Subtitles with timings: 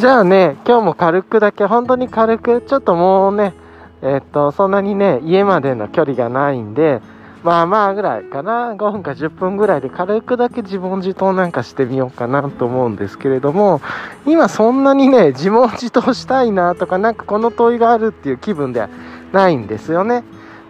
[0.00, 3.52] じゃあね、今日も軽くだけ、本当に軽く、ちょっともうね、
[4.00, 7.02] えっと、そんなにね、家までの距離がないんで、
[7.42, 13.82] まあまあぐらいかな、5分か10分ぐらいで軽くだけ自問自答なんかしてみようかなと思うんですけれども、
[14.24, 18.88] 今そんなにね、自問自答したいなとか、なんかこの問いがあるっていう気分では
[19.34, 20.24] ないんですよね。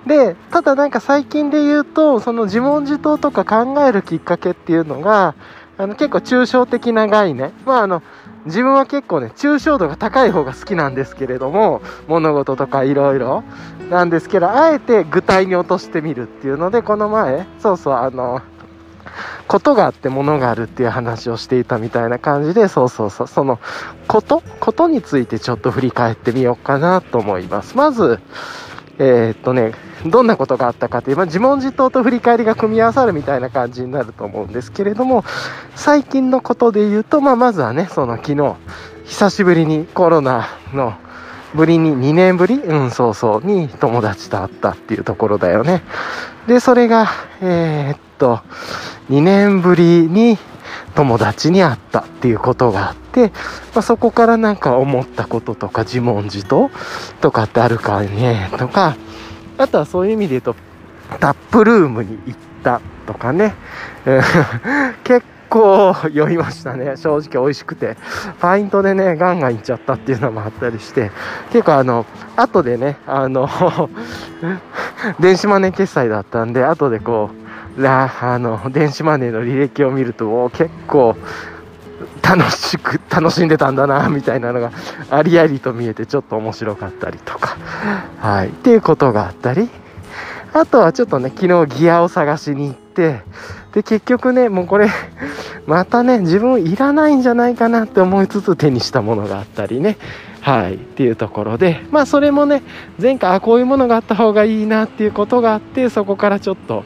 [0.08, 5.36] で、ただなんか最近で言うと、その自問自答とか考えるきっかけっていうのが、
[5.78, 7.52] あの結構抽象的な概念。
[7.64, 8.02] まああの、
[8.46, 13.44] 自分は結構ね、抽象度が高い方が好きなんですけれども、物事とかいろいろ
[13.90, 18.40] なんですけど、あえて具体に落としてみるっていうので、この前、そうそう、あの、
[19.48, 23.58] ことがあって物があるっていう話をしていたみたいな感じで、そうそうそう、その
[24.06, 24.42] こと？
[24.60, 27.76] ことについてちょっと振り返ってみようかなと思います。
[27.76, 28.20] まず、
[29.02, 29.72] えー、っとね、
[30.04, 35.24] どんなことがあったかという、まあ、自問自答と振り返りが組み合わさるみたいな感じになると思うんですけれども、
[35.74, 38.56] 最近のことで言うと、まあ、まずはね、その昨日、
[39.06, 40.92] 久しぶりにコロナの
[41.54, 45.82] ぶりに2年ぶりうん、そうそう、に友達と会ったっていうところだよね。
[46.46, 47.08] で、それが、
[47.40, 48.40] えー、っと、
[49.08, 50.36] 2年ぶりに
[50.94, 53.28] 友達に会ったっていうことがあって、
[53.74, 56.70] まあ、そこからなんか思ったこととか自問自答
[57.20, 58.96] とかってあるかねとか、
[59.58, 60.56] あとはそういう意味で言うと、
[61.18, 63.54] タップルームに行ったとかね。
[65.04, 66.96] 結構酔いましたね。
[66.96, 67.96] 正直美味しくて。
[68.40, 71.10] パイントでね、ガンガン行っちゃったっていうのもあったりして、
[71.52, 72.06] 結構あの、
[72.36, 73.48] 後でね、あの
[75.18, 77.39] 電子マネー決済だったんで、後でこう、
[77.76, 81.16] らあの、電子マネーの履歴を見ると、結構、
[82.22, 84.70] 楽しく、楽しんでたんだな、みたいなのが
[85.10, 87.56] ありありと見えてちょっと面白かったりとか。
[88.20, 88.48] はい。
[88.48, 89.68] っていうことがあったり、
[90.52, 93.22] あとはちょっとね、昨日ギアを探しに行って、
[93.72, 94.88] で、結局ね、もうこれ、
[95.66, 99.96] またね、自分いらないんじゃないかなって思いつつ手にしたものがあったりね、
[100.40, 102.62] はい、っていうところで、まあそれもね、
[103.00, 106.84] 前回、あ、こういうものがあった方がいいなっていうことがあって、そこからちょっと、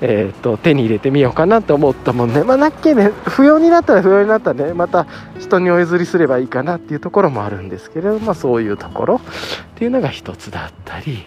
[0.00, 2.42] えっ、と、手に入れてみようかなと思ったもんね。
[2.42, 5.06] まあなっけね、不要になったら不要になったね、また
[5.38, 9.20] 人にお譲りすればいいかなっていうところもあるんですけれど、まあそういうところっ
[9.76, 11.24] ていうのが一つだったり、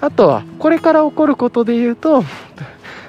[0.00, 2.24] あとは、これから起こることで言うと、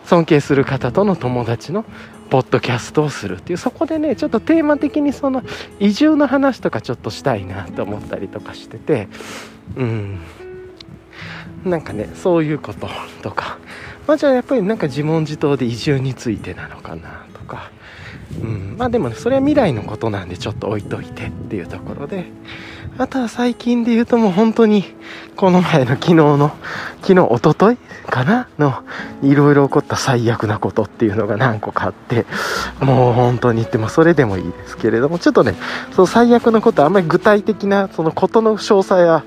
[0.06, 1.84] 尊敬する方との友達の
[2.30, 5.44] ポッドキャストをするっていうそこでねちょっとテーマ的にその
[5.80, 9.08] 移住の話とかちょっとしたいなと思ったりとかしてて
[9.76, 10.20] うん。
[11.66, 12.88] なんかねそういうこと
[13.22, 13.58] とか。
[14.06, 17.72] まあじゃあやっぱりなんか自問自答で移住についてなのかなとか。
[18.42, 18.76] うん。
[18.78, 22.26] まあでもねそれは未来のことなんでちょっと置いといてっていうところで。
[23.00, 24.84] あとは最近で言うともう本当に、
[25.36, 26.52] この前の昨日の、
[27.02, 27.78] 昨日、おととい
[28.10, 28.74] かなの、
[29.22, 32.26] いろいろ起こった最悪なことっていうのが何個かあって、
[32.80, 35.54] もう本当に言ってもそれでもいいですけれども、ちょっとね、
[35.92, 39.24] その最悪のことあんまり具体的な、そのことの詳細は、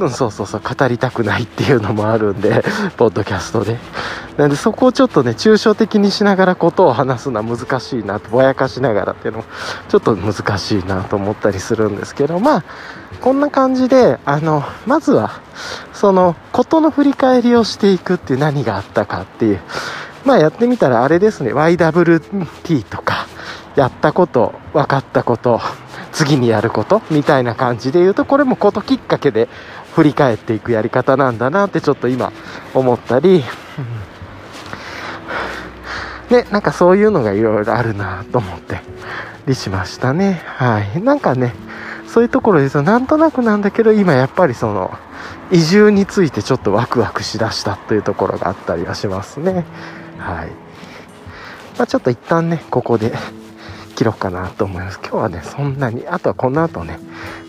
[0.00, 2.64] うん、そうそうそう、語りたくないっていうのもあるんで、
[2.96, 3.78] ポッドキャストで。
[4.36, 9.44] なんでそこをちょっとね、抽象的にしながらことを話すのは難しいなと、ぼやかしながらっていうのも、
[9.88, 12.64] ちょっと難しいなと思ったりするんですけど、まあ、
[13.20, 15.30] こんな感じで、あの、まずは、
[15.92, 19.60] その、ことの振り返りをしていくっていう何があったかっていう。
[20.24, 23.26] まあやってみたらあれですね、YWT とか、
[23.74, 25.60] やったこと、分かったこと、
[26.12, 29.48] 次にやることみたいな感じで言うと、これもこときっかけで
[29.94, 32.32] 振り返っていくやり方なんだなってちょっと今
[32.74, 33.44] 思ったり、
[36.30, 38.80] ね、なんかそういうのがいろいろあるなと思って
[39.46, 40.42] りしましたね。
[40.46, 41.02] はい。
[41.02, 41.54] なんかね、
[42.06, 44.96] そういうところですと、なんとなくなんだけど、今やっぱりその、
[45.50, 49.64] 移住についてちょっとワクワクしだしたというところがあったりはしますね。
[50.18, 50.48] はい。
[51.78, 53.12] まあ、ちょっと一旦ね、ここで
[53.94, 54.98] 切ろうかなと思います。
[55.02, 56.98] 今日はね、そんなに、あとはこの後ね、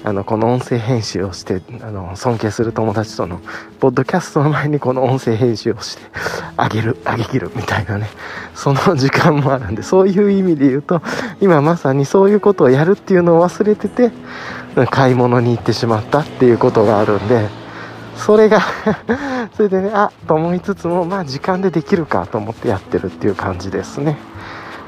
[0.04, 3.40] あの、この音声編集をして、あの、尊敬する友達との、
[3.80, 6.04] ポッドキャストの前にこの音声編集をして、
[6.58, 8.10] あげる、あげきる、みたいなね、
[8.56, 11.02] その時間もあるんで、そういう意味で言うと、
[11.40, 14.12] 今まさにそういうことをやるっていうのを忘れてて、
[14.90, 17.48] 買い物に行ってしまったっていうことがあるんで、
[18.16, 18.62] それが
[19.56, 24.18] それでね、あ、と思いつつも、まあ時間でできるかと思ってやってるっていう感じですね。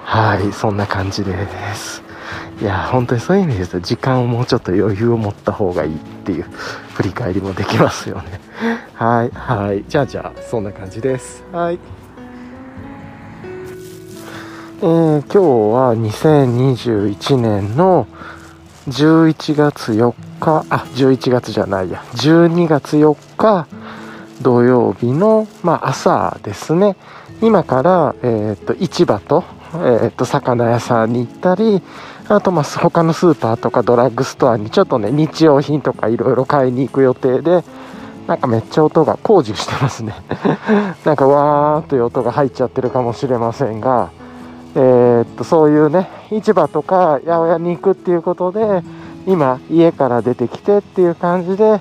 [0.05, 1.33] はい、そんな感じで
[1.73, 2.03] す。
[2.61, 6.43] いや、本当にそういう意味ですと、時間をもうちょっと余裕を持った方がいいっていう
[6.93, 8.39] 振り返りもできますよね。
[8.93, 9.83] はい、はい。
[9.89, 11.43] じゃあじゃあ、そんな感じです。
[11.51, 11.79] はい。
[14.81, 15.39] えー、今日
[15.73, 18.07] は2021年の
[18.87, 23.65] 11月4日、あ、11月じゃないや、12月4日
[24.43, 26.95] 土曜日の、まあ、朝ですね。
[27.41, 29.43] 今から、えっ、ー、と、市場と、
[29.83, 31.81] えっ、と、魚屋さんに行ったり、
[32.27, 37.63] あとまあ他のスーパーとかドラッグストアにちょっとね日用品とかいろいろ買いに行く予定で
[38.27, 40.15] なんかめっちゃ音が工事してますね。
[41.05, 44.09] なんかわーっという音が入っちゃってるかもしれませんが
[44.73, 48.83] えー、っとそういうね市場とか八百屋に行くっていうことで
[49.27, 51.79] 今家から出てきてっていう感じで、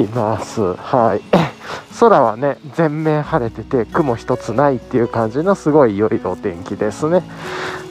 [0.00, 0.74] います。
[0.74, 1.20] はい。
[1.98, 7.22] 空はね全面晴れてて雲一つないっていう感じのすごい良いお天気ですね。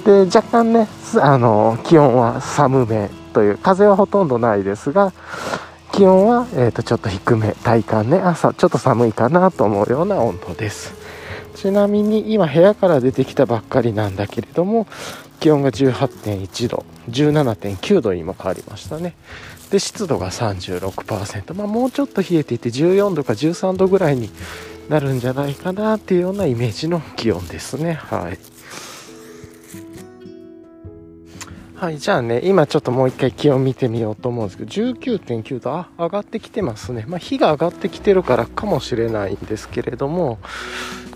[0.06, 0.88] で若干ね
[1.20, 5.12] あの気温は寒めという風はほとんどないですが
[5.92, 10.94] 気温は、えー、とちょっと低め体感ね朝ちょっと寒いかなと思うような温度です。
[11.56, 14.88] ちなみに今部屋から出てきたばっかりなんだけれども
[15.40, 19.16] 気温が18.1度17.9度に今変わりましたね。
[19.70, 24.30] で湿度が36%、まあ、もうちょっと冷えていて14度か13度ぐらいに
[24.90, 27.94] なるんじゃないかなっていうようなイメージの気温ですね。
[27.94, 28.56] はい。
[31.76, 37.04] はい、じゃあね、今ちょっともう一回気温見てみようと思うんですけど、19.9度、あ、上がってきてますね。
[37.08, 40.40] まあ、日が上がってきてるからかもしれないんですけれども、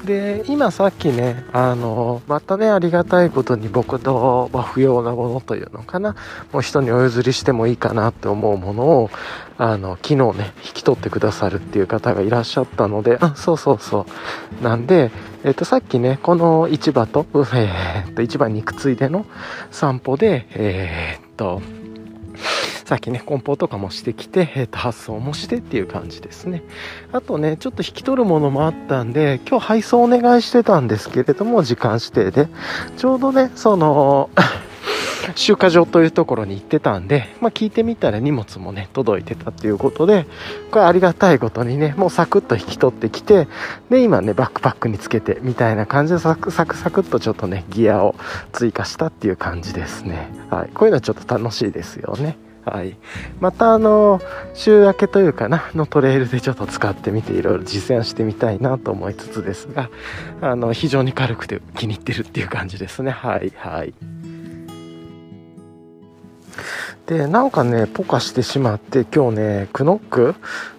[0.06, 6.16] で今さっきねあのまたねありがたいことに僕の、まあ、不要なものというのかな。
[6.52, 9.10] もう人にお譲りしてもいいかなって思うものを
[9.58, 14.06] あの昨日ね引き取ってくださるっていう方がいらっしゃったのであそうそうそ
[14.62, 14.64] う。
[14.64, 15.12] なんで
[15.44, 19.26] えっ、とさっきねこの市場と, えー、と市場に行くついでの
[19.72, 21.62] 散歩でえー、っと
[22.90, 26.64] さっきね、梱包とかもしてきて、えー、と発送もしてっていう感じですね。
[27.12, 32.50] あとね、ちょっと引き取るものもあったんで、今日配送お願いしてたんですけれども、時間指定で。
[32.98, 34.32] ちょうどね、その
[35.36, 40.26] 集荷場というところに行ってたんで、まあ、聞いてみたら荷物もね、届いてたっていうことで、
[40.72, 43.48] これありがたいことにね、もうサクッと引き取ってきて、
[43.92, 48.16] で、今ね、バックパックにつけてみたいな感じでサクサクサクっとちょっとね、ギアを
[48.52, 50.32] 追加したっていう感じですね。
[50.50, 50.70] はい。
[50.74, 52.49] こういうのはちょっと楽しいですよね。
[52.70, 52.96] はい、
[53.40, 54.22] またあの
[54.54, 59.90] 週明けというかなのトレイルでちょっと使ってみていろいろ実践してみたいなと思いつつですが
[60.42, 63.12] あの非常に軽くて気に入ってるっていう感じですね。
[63.12, 63.94] はいはい。
[67.06, 70.36] でなんかねポカしてしまって今日ねクノック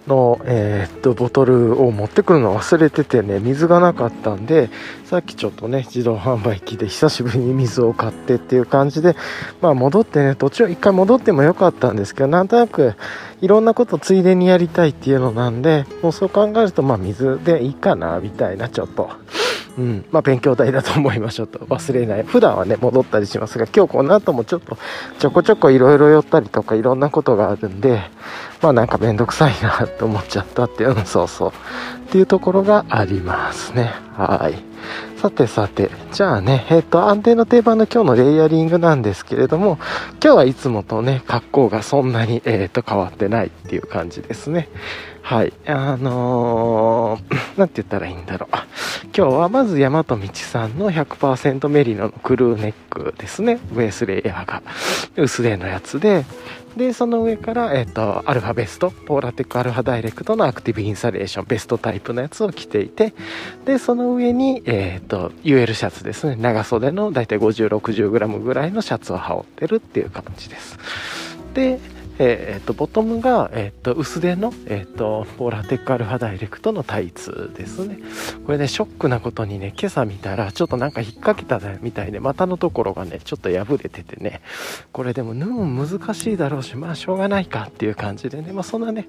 [0.07, 4.69] の、えー、っとボトルを持ってくるの忘れててね水がなかったんで
[5.05, 9.15] さっきちょっとね自動販売機で久しぶりに水を買ってっていう感じで
[9.61, 12.95] まあ戻ってね途中一回戻ってもよかったんですけどなんとなく
[13.41, 19.09] いろんなことついでにやりたいっていうのなんでもうそう考えるとまあ水でいいかなみたいなちょっと。
[19.81, 21.57] うん、まあ勉強代だと思いましょうと。
[21.59, 22.23] 忘れない。
[22.23, 24.77] 普段はね戻ったりしますが今日この後もちょっと
[25.17, 28.01] ちょこちょこいろいろ寄ったりとかいろんなことがあるんで
[28.61, 31.49] まあなんかめんどくさいなと思っちゃったっていうのそうそう。
[31.49, 33.91] っていうところがありますね。
[34.15, 34.71] はい。
[35.17, 39.77] さてさて、じゃあね、えっ、ー、と、安定の定番の今日のレイヤリングなんですけれども、
[40.21, 44.67] 今日はいつもとね、格好がそんなに、えっ、ー、と、変わってないっていう感じですね。
[45.21, 45.53] はい。
[45.65, 48.55] あのー、 なんて言ったらいいんだろう。
[49.15, 53.59] 今日はまず大和道さんの100%メリノのクルーネックですね。
[53.71, 54.61] ベースレイヤーが
[55.17, 56.25] 薄手のやつで、
[56.75, 63.13] で、その上から、えっ、ー、と、アルファベスト、ポーラテックアルファダイレクトのアクティブインサレーション、ベストタイプのやつを着ていて、
[63.65, 66.37] で、その上に、えっ、ー、と、UL シャツですね。
[66.37, 70.77] 長袖のだいたい50、60g ぐらいのシャツを羽織ってるっていう感じです。
[71.53, 71.79] で、
[72.23, 77.97] えー、とボトムが、えー、と薄手の、えー、とポーラテックアルファダイレクトのタイツですね。
[78.45, 84.41] これねショックなことにね今朝見たらちょっとなんか引っ掛けたみたいで股のところがねちょっと破れててね。
[84.91, 89.07] これでも縫うの難しいだろうしまあしょうがないかっていう感じでねまあそんなね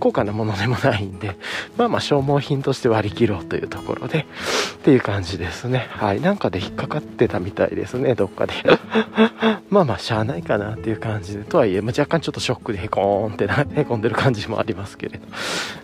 [0.00, 1.36] 高価なものでもないんで
[1.76, 5.86] まあまあ消耗品として割り切ろうというところでっていう感じですね。
[5.90, 6.20] はい。
[6.20, 8.54] なんかで引っかかってたみたいですねどっかで。
[9.70, 15.26] まあまあしゃあないかなっていう感じでとはいえ、まあ、若干ちょっとショックョックでへこーんってな、へこんでる感じもありますけれど。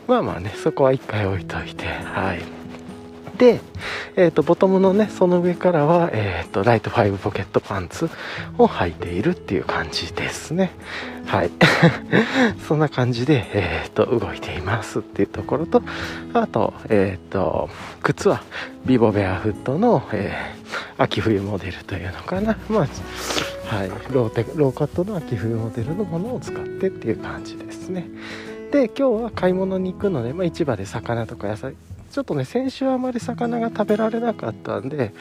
[0.06, 2.59] まあまあね、そこは一回置いといて、はい。
[3.40, 3.58] で、
[4.16, 8.10] えーと、ボトムのねその上からは、えーと、ライト5ポケットパンツ
[8.58, 10.72] を履いているっていう感じですね。
[11.24, 11.50] はい。
[12.68, 15.82] そんな感じで、えーと、動いていますっていうところと
[16.34, 17.70] あと,、えー、と
[18.02, 18.42] 靴は
[18.84, 22.58] ビボベアフットの、えー、秋冬モデルというのかな。
[22.68, 28.06] まあはい、ローテローカットの秋冬モデルのものを使ってっていう感じですね。
[28.70, 31.74] で今日は買い物に行くので、まあ、市場で魚とか野菜
[32.10, 35.12] ちょっとね先週あまり魚が食べられなかったんで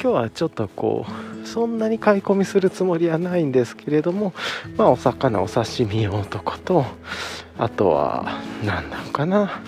[0.00, 1.06] 今日はちょっとこ
[1.44, 4.32] うそんなに買い込みするつもりはないんですけれども
[4.76, 6.84] まあお魚お刺身用とかと
[7.58, 9.62] あとは何なのかな。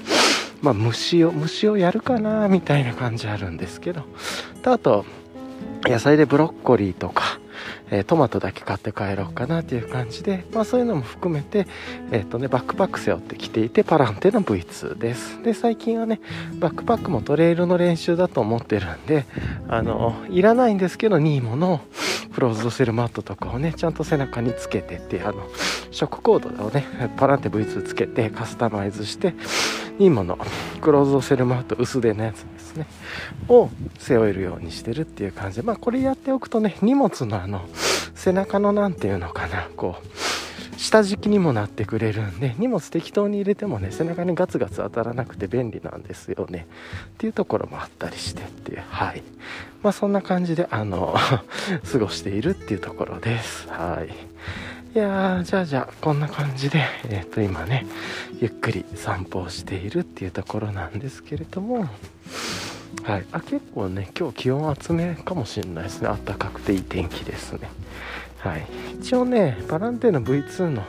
[0.63, 4.03] まあ虫を虫をやるかなみたいな感じあるんですけど。
[4.63, 5.05] とあと
[5.85, 7.39] 野菜でブロッコリーとか
[7.91, 11.67] えー、トマトだけ買って帰ろうかなっていう感じで、まあ、そういうのも含めて、
[12.11, 15.43] えーとね、バックパック背負ってきていてパランテの V2 です。
[15.43, 16.21] で最近はね
[16.59, 19.27] バックパックもトレイルの練習だと思ってるんで
[19.69, 21.81] あのいらないんですけどニーモの
[22.35, 25.49] クローズドセルマットとかをねちゃんと背中につけてってあの
[25.91, 26.85] 食コードをね
[27.17, 29.35] パランテ V2 つけてカスタマイズして
[29.99, 30.39] ニーモの
[30.81, 32.87] クローズドセルマット薄手のやつですね。
[33.49, 37.67] を背負えるようにしてるっていう感じでまあこれやっておくとね荷物のあの
[38.15, 46.67] 背中の何て言うのかなこう下敷きにもなってくれるんで荷物適当に入れてもね背中にガツガツ当たらなくて便利なんですよね。
[47.07, 49.23] っていうところもあったりしてっていうはい。
[49.83, 51.15] まあそんな感じであの
[51.93, 53.69] 過ごしているっていうところです。
[53.69, 54.13] はい。
[54.95, 57.87] いやーじゃあじゃあこんな感じでえっ、ー、と今ね
[58.41, 61.89] ゆっくり散歩をしているっていうところなんですけれども。
[63.03, 66.09] はい、あ結構ね今日気温厚めかもしれないですね。
[66.09, 67.69] 暖かくていい天気ですね。
[68.39, 68.67] はい、
[69.01, 70.85] 一応ねバランテの V2 の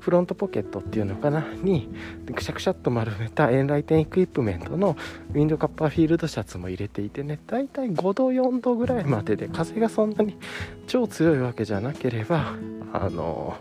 [0.00, 1.46] フロントポケットっていうのかな？
[1.62, 1.88] に
[2.34, 4.96] くしゃくしゃっと丸めたエンライテンエクイプメントの
[5.34, 10.38] ウィンドカッパーフィールドシャツも入れていてねだいたい5度4度ぐらいまでで風がそんなに
[10.86, 12.54] 超強いわけじゃなければ
[12.94, 13.56] あの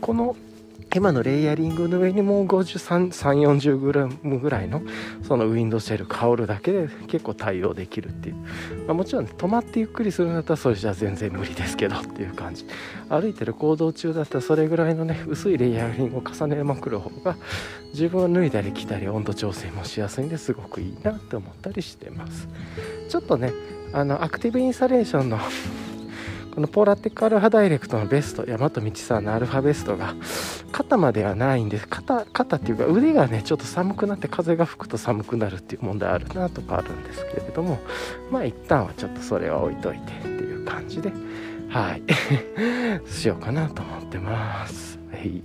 [0.00, 0.36] この
[0.94, 4.82] 今のレイヤリングの上にもう53、40グラムぐらいの
[5.22, 8.36] そのウィンドシェル香るだけで結構対応できるっていう、
[8.86, 12.66] まあ、もちろん、止まってゆっくりするんだったらそれじゃ全然無理ですけどっていう感じ。
[13.10, 17.36] 歩いてる行動中だったらそれぐらいのね薄いレイヤリングを重ねまくる方が
[17.92, 22.48] 自分は脱いだり着たり温度調整もしやすいんですごくいいなって思ったりしてます。
[23.08, 23.52] ちょっとね
[23.92, 25.38] あのアクティブインサレーションの
[26.54, 30.14] このポーラテックアルファダイレクトのベスト大和道さんのアルファベストが
[30.70, 31.88] 肩まではないんです。
[31.88, 37.78] 肩肩っていうか腕がねちょっと寒くなって風が吹くと寒くなるっていう問題あるなとかあるんですけれども
[38.30, 41.12] まあ一旦はちょっとそれは置いといてっていう感じで
[41.68, 42.02] はい。
[43.10, 44.98] しようかなと思ってます。
[45.12, 45.42] はい。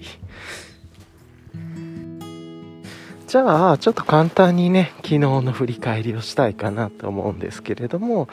[3.34, 8.30] じゃあ、ちょっと簡単にね、昨日の振り返りをしたいかなと思うんですけれども、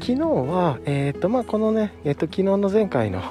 [0.00, 3.22] 昨日は、えっ、ー、と、まあ、このね、えっ、ー、と、昨日の前回の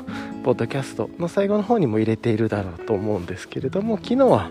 [0.46, 4.50] ポッドキャストの最後の方にも入れているだろうと思うんですけれども、昨日は、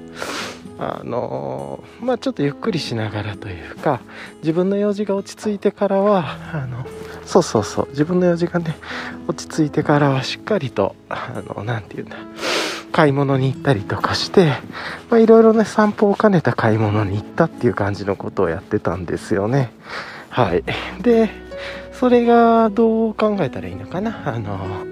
[0.78, 4.02] あのー、まあ、ちょっとゆっくりしながらというか、
[4.42, 6.84] 自分の用事が落ち着いてからは、あの、
[7.25, 8.76] そうそうそう、自分の用事がね、
[9.26, 12.18] 落ち着いてからはしっかりと、あの、なんて言うんだ、
[12.92, 14.52] 買い物に行ったりとかして、
[15.11, 19.71] まいろいろね、散歩を兼ねた買い物に行ったっていう感じのことをやってたんですよね。
[20.30, 20.64] はい。
[21.00, 21.30] で、
[21.92, 24.35] それがどう考えたらいいのかな？
[24.35, 24.85] あの、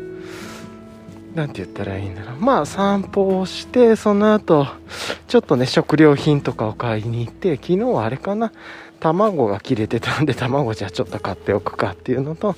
[1.35, 2.37] なんて言ったらいいんだろう。
[2.41, 4.67] まあ散歩をして、その後、
[5.29, 8.53] ちょっとね、食料品とかを買いに行って、昨日はあれかな？
[9.01, 12.57] 卵が切れてたんで 卵じゃちょっと買っておくかっていうのと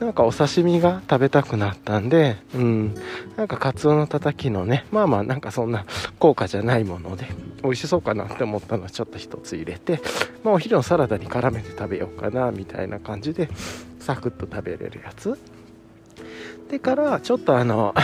[0.00, 2.94] なんかお刺身が食べたくなったんでうん。
[3.36, 5.84] なんかカツオのたたきのねまあまあなんかそんな
[6.18, 7.26] 高価じゃないもので
[7.62, 10.00] 美味しそうかなって思ったのはちょっと一つ入れて、
[10.44, 13.48] まあ、お昼のサラダに絡めて食べようかなみたいな感じで
[14.00, 15.38] サクッと食べれるやつ。
[16.70, 17.94] でからちょっとあの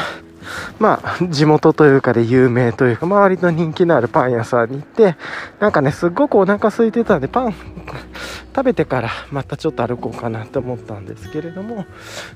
[0.78, 5.16] まあ、地元というかで有名というか、周りの人気のあるパン屋さんに行って、
[5.60, 7.54] なんかね、すっごくお腹空いてたんで、パン
[8.54, 11.86] 食べてからまたちょっと歩こうかなって思ったんですけれども、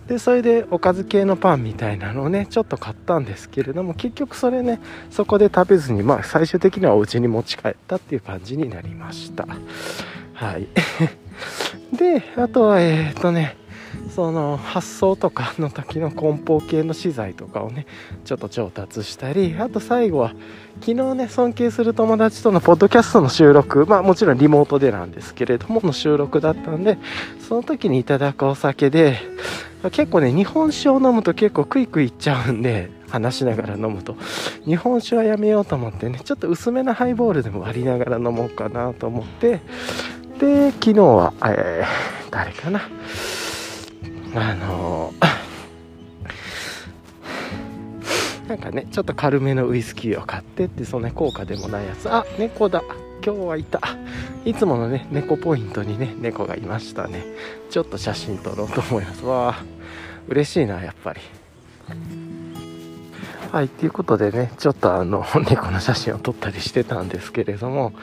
[0.06, 9.46] で、それでおかず系のパンみたいなのをね、ちょっと買ったんですけれども、結局それね、そこで食べずに、まあ、最終的にはお家に持ち帰ったっていう感じになりました。
[10.34, 10.68] はい。
[11.96, 13.56] で、あとは、えっ、ー、とね、
[14.14, 17.86] その発送とかの時の梱包系の資材とかをね
[18.24, 20.34] ちょっと調達したりあと最後は
[20.80, 26.98] 昨日ね尊敬する友達とのポッドキャストの収録まあもちろんリモートでなんですけれどもの収録だったんで
[27.48, 29.18] その時にいただくお酒で
[29.92, 34.16] 結構ね日本酒を飲むと結構クイクイいっちゃうんで話しながら飲むと。
[34.66, 39.60] 日本酒はやめようと思ってねちょっと薄めなハイボールでも割りながら飲もうかなと思って。
[40.38, 42.88] で昨日は、えー、誰かな？
[44.40, 45.12] あの
[48.46, 52.08] なんかねちょっと軽めのウイスキーを買ってってそんな効果でもないやつ。
[52.08, 52.82] あ猫だ。
[53.24, 53.80] 今日はいた。
[54.44, 57.24] いつものね猫ポイントにね猫がいましたね。
[57.68, 59.24] ちょっと写真撮ろうと思います。
[59.24, 59.64] わあ
[60.28, 61.20] 嬉しいなやっぱり。
[63.50, 67.94] はい、ということでね、ちょっとあの、 猫の写真を撮ったりしてたんですけれども、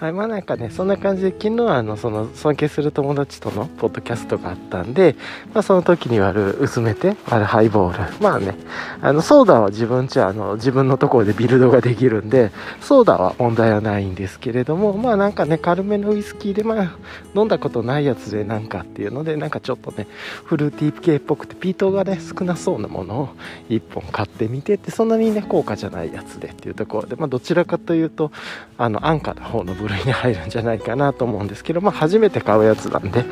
[0.00, 5.14] はい、まあなんかね、そんな感じで、昨日はあの、その、尊敬する友達とのポッドキャストがあったんで、
[5.52, 8.22] まあその時に割る薄めて、割るハイボール。
[8.22, 8.56] まあね、
[9.00, 16.96] あの、ソーダは自分ちは、あの、自分のところでビルドができるんで、ソーダは問題はないんですけれども、まあなんかね、軽めのウイスキーで、まあ、
[17.36, 20.08] 飲んだことないやつでなんかっていうので、なんかちょっとね、
[20.44, 23.28] フルーティー系っぽくて、ピートがね、少なそうなものを
[23.68, 28.32] 1本買ってみてって、そんなにね、高価じゃないやつでっていうところで、まあどちらかというと、
[28.76, 33.24] あの、安価な方の部類に入るんじゃないかなと思うんですけど、まあ、初めて買うやつなんで、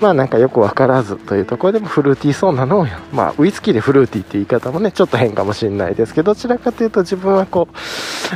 [0.00, 7.76] まあ、なんかよく分からずというところでもフルーティーそうなのを、まあ、ウイスキーでフルーティーって言い方もね、ちょっと変かもしれないですけど、どちらかというと自分はこう、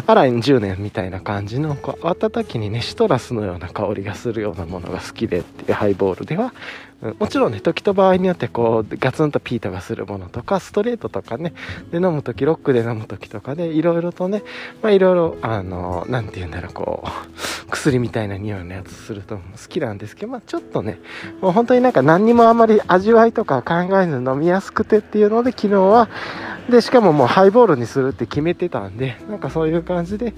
[0.07, 6.53] アライン10年みたいな感じの、こう、温かにね、シトラスのような香りがするようなものが好きでっていうハイボールでは、
[7.01, 11.53] もちろんね、時と場合によってこう、ガツンとピートがするものとか、ストレートとかね、
[11.93, 14.43] で飲む時、ロックで飲む時とかで、いろいろとね、
[14.83, 17.11] まあいろいろ、あの、なんて言うんだろう、こう、
[17.71, 20.99] 薬みたいな匂いのやつすると好きなんですけど、まあちょっとね、
[21.41, 26.09] もう本当になんか何にもあまり味わいとか考えず飲みやすくてっていうので、昨日は、
[26.69, 30.35] で、しかももうハイボールにするって決めてたんで、なんかそういう感じで、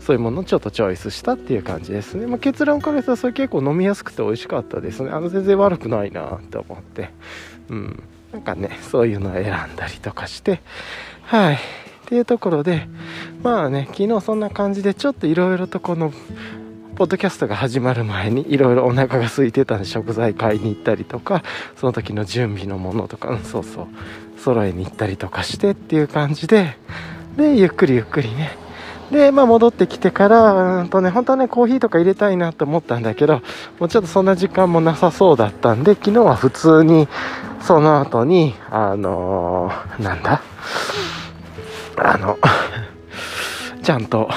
[0.00, 2.26] そういうものをちょっとチョイスしたっていう感じですね。
[2.26, 5.10] まあ、結論から言うとそれ結構飲みやすくて美味しかったですね。
[5.10, 7.10] あの全然悪くないなって思って。
[7.70, 8.02] うん。
[8.32, 9.46] なんかね、そういうのを選ん
[9.76, 10.60] だりとかして、
[11.22, 11.54] はい。
[11.54, 11.58] っ
[12.06, 12.88] ていうところで、
[13.42, 16.12] まあね、昨日そんな感じでちょっといろいろとこの、
[16.96, 21.42] ポッドキャストが始まる前にいろいろお腹が空いてたんで食材買いに行ったりとか、
[21.76, 23.88] その時の準備のものとか、そうそう、
[24.40, 26.76] 揃えに行ったりとかしてっていう感じで、
[27.36, 28.50] で、ゆっくりゆっくりね、
[29.10, 33.42] で、まあ戻ってきてから、うんとね、本当はね、コーヒーとか入れたいなと思ったんだけど、
[33.78, 37.08] もうちょっとそんな時間もなさそうだったんで、昨日は普通に、
[37.60, 40.42] その後に、あのー、なんだ？
[41.96, 42.38] あの、
[43.82, 44.30] ちゃんと、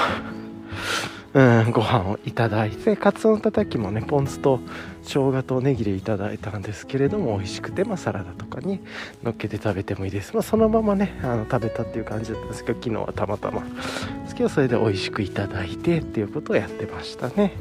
[1.32, 4.60] うん、ご飯をいただいて、カツオのたたきもね、ポン酢と
[5.04, 8.80] 生姜とネギでいただいたんですけれども美味しくて、まあ、サラダとかに
[9.22, 17.52] 乗っけて食べてもいいです、まあ、そのままねあの食べたっていう感じだったんですけど昨日はたまたまですけどそれで美味しくいただいてっていうことをやってましたね。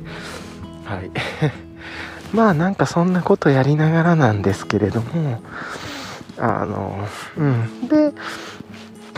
[0.85, 1.11] はい。
[2.33, 5.41] まあなんかそんなことやりながらなんですけれども
[6.39, 7.87] あのうん。
[7.87, 8.11] で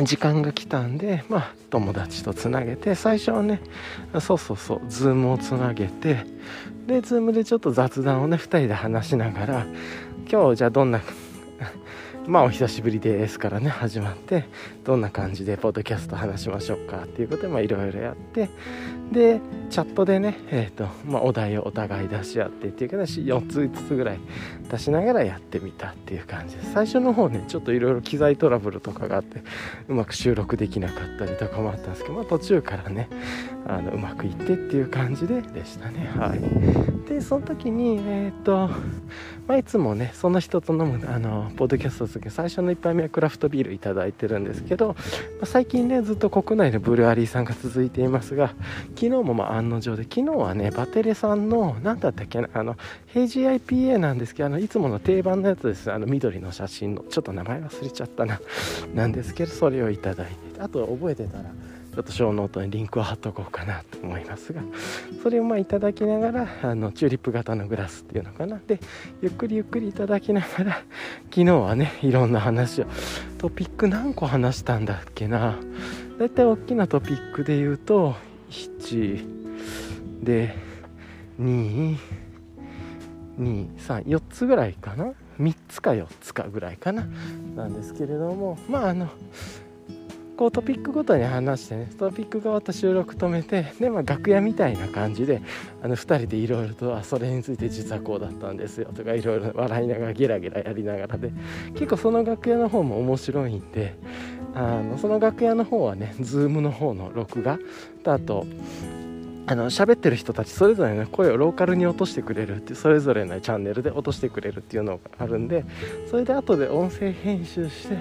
[0.04, 3.62] 時間が来たんで、まあ、友達とつなげて、最初はね、
[4.20, 6.26] そうそうそう、ズームをつなげて、
[6.86, 9.66] で、Zoom でちょっと雑談をね、2人で話しながら、
[10.32, 11.02] 今日じゃあどんな
[12.28, 14.46] まあお久しぶりですからね始まって
[14.86, 18.50] どんな感じでポッドキャスト話しましょうかっていうことでいろいろやって
[19.12, 24.20] でチャットでねえ、ー、とまあお題をお互い出し合ってっていうか4つ5つぐらい
[24.70, 26.74] 出しながらやってみたっていう感じです。
[26.74, 29.42] 最初の方ねちょっといろいろ機材トラブルとかがあって
[29.88, 33.10] うまく収録できなかったりとかもあったんですけどまあ途中からね
[33.68, 36.12] あのうまくいってっていう感じででしたね。
[36.16, 37.10] はい。
[37.10, 38.70] でその時にえっ、ー、と
[39.48, 44.96] まあいつもねその人と飲むあのポッドキャストですけど最初の1杯目はクラフトビールいただいてるんですけど、ま
[45.44, 48.54] あ、最近ねずっと国内でブルワリーさんが続いていますが
[48.96, 55.92] 昨日もま案の定で昨日はね VERTERE さんの何だったっけなあの平時 IPA なんですけどあのいつもの定番のやつです。
[55.92, 58.40] あの緑の写真のちょっと名前忘れちゃったな
[58.94, 61.46] なんですけどそれをいただいてあと覚えてたら
[61.96, 64.62] ちょっとショーノートにリンクを貼っとこうかなと思いますが
[65.24, 68.60] それをまあいただきながらあのチューリップ型のグラスっていうのかな。
[68.68, 68.82] で
[69.22, 70.72] ゆっくりゆっくりいただきながら
[71.32, 72.86] 昨日はねいろんな話を
[73.38, 75.58] トピック何個話したんだっけな。
[76.20, 78.16] だいたい大きなトピックで言うと
[78.50, 79.26] 7
[80.22, 80.54] で
[81.40, 81.98] 2
[83.40, 85.14] 2 3 4つぐらいかな。
[85.40, 87.08] 3つか4つかぐらいかな。
[87.56, 89.08] なんですけれどもまああの
[90.38, 95.42] こうトピックごとに話してねトピックが終わった収録止めてで、まあ、楽屋みたいな感じで
[95.82, 101.32] あの2人でいろいろとあそれについて実はこうだったんですよとかいろいろ笑いながらゲラゲラやりながらで
[101.74, 103.96] 結構その楽屋の方も面白いんで
[104.54, 107.58] あのその楽屋の方はね Zoom の方の録画
[108.04, 108.46] とあと
[109.48, 115.66] あの喋ってる人たちそれぞれの声をローカルに落としてくれるってそれぞれのチャンネルで落としてくれるっていうのがあるんで
[116.10, 117.98] それで後で音声編集して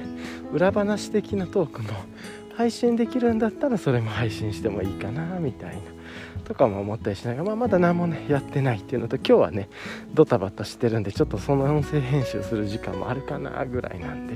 [0.53, 1.91] 裏話的なトークも
[2.57, 5.83] 配信できるんだったらそれも配信してもいいかなみたいな
[6.45, 9.69] とかも思ったりしながら、まあ、まだ何もねやってないっていうのと今日はね
[10.13, 14.35] ドタバタしてるんでちょっとその音声編集する時間もあるかなぐらいなんで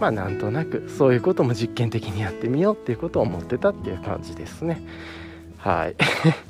[0.00, 4.82] まあなんとなくそういうことも実験的にやってみようっていうことを思ってたっていう感じですね。
[5.64, 5.96] はい。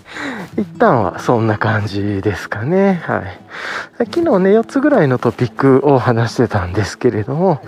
[0.61, 3.01] 一旦はそんな感じですかね。
[3.05, 4.07] はい。
[4.07, 7.61] 昨日ね、4つぐらいのトピックを話してたんですけれども、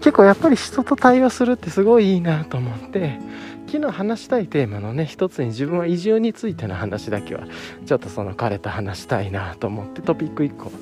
[0.00, 3.20] 結構やっぱり人と対話するってすごいいいなと思って、
[3.68, 7.42] 昨日話したいテーマのね一つに自分は移住についての話だけは
[7.86, 10.72] ちょっとその彼と話したいなと思ってトピック1個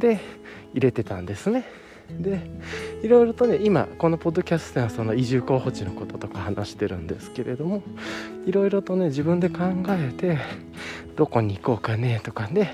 [0.00, 0.18] で
[0.72, 1.64] 入れてたんですね
[2.10, 2.40] で
[3.02, 7.82] いろいろとね今このポッドキャストではその移住候補地のこととか話してるんですけれども
[8.46, 10.38] いろいろとね自分で考えて
[11.16, 12.72] どこに行こうかねとかね、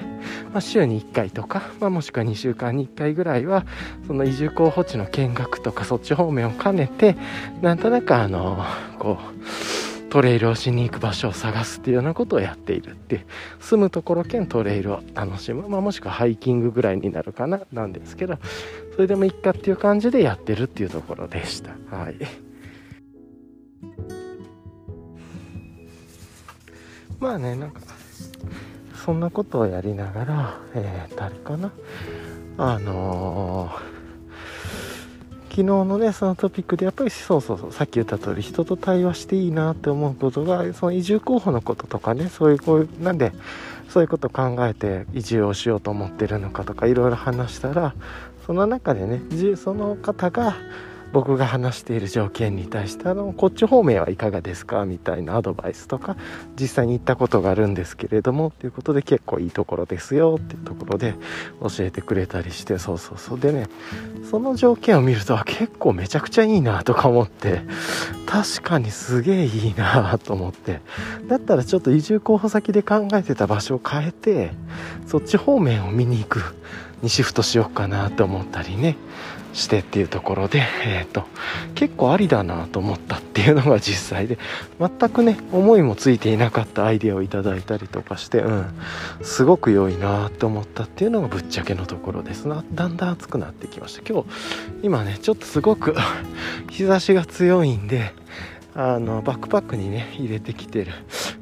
[0.52, 3.64] まあ、週に1回とか、まあ、もしくは2週間に1回ぐらいは
[4.06, 7.16] その移住候補地の見学とかそっち方面を兼ねて
[7.62, 8.62] なんとなくあの
[8.98, 13.26] こうトレイルをしに行く場所を探すっていうようなことをやっているって
[13.58, 18.38] 住むところ兼トレイルを楽しむ、まあ、もしくはハイキングぐらいになるかななんですけど
[18.94, 21.70] それでもいっかっていう感じでやってるっていうところでした。
[21.94, 22.16] はい。
[27.18, 27.80] まあねなんか
[29.04, 31.72] そんなことをやりながらえー、誰かな？
[32.58, 33.94] あのー
[35.54, 43.30] 昨日のねそのトピックでやっぱりそうそうそうさっき言った通り人と対話していいなって思うことがその移住候補のこととかねそういうこういうなんで
[43.88, 47.94] そういうことを考えて移住をしようと思ってるのかとかいろいろ話したら
[48.46, 49.20] その中でね
[49.56, 50.56] その方が
[51.12, 54.84] 僕が話している条件に対してあのこっち方面はいかがですか？
[54.84, 56.16] みたいなアドバイスとか
[56.58, 61.14] 実際に行ったことがあるんですけれどもっていうことで結構いいところですよっていうところで
[61.60, 63.38] 教えてくれたりしてそうそうそう。
[63.38, 63.68] でね
[64.28, 67.60] その条件を見ると結構めちゃくちゃいいなとか思って
[68.26, 70.80] 確かにすげえいいなと思って。
[71.28, 74.50] だったらちょっと移住候補先で考えてた場所を変えて
[75.06, 76.42] そっち方面を見に行く。
[77.04, 78.96] にシフトしようかなと思ったりね
[79.54, 81.24] してっていうところで、えーと、
[81.74, 84.38] 結構ありだなと思ったっていうのが実際で
[84.80, 88.66] 全くね思いもついていなかったアイデアをいただいたりとかして、うん、
[89.22, 92.48] すごく良いなと思ったっていうのがぶっちゃけのところです。
[92.48, 94.02] なだんだん暑くなってきました。
[94.06, 94.28] 今日
[94.82, 95.94] 今ねちょっとすごく
[96.70, 98.12] 日差しが強いんで
[98.76, 100.92] あのバックパックにね入れてきてる。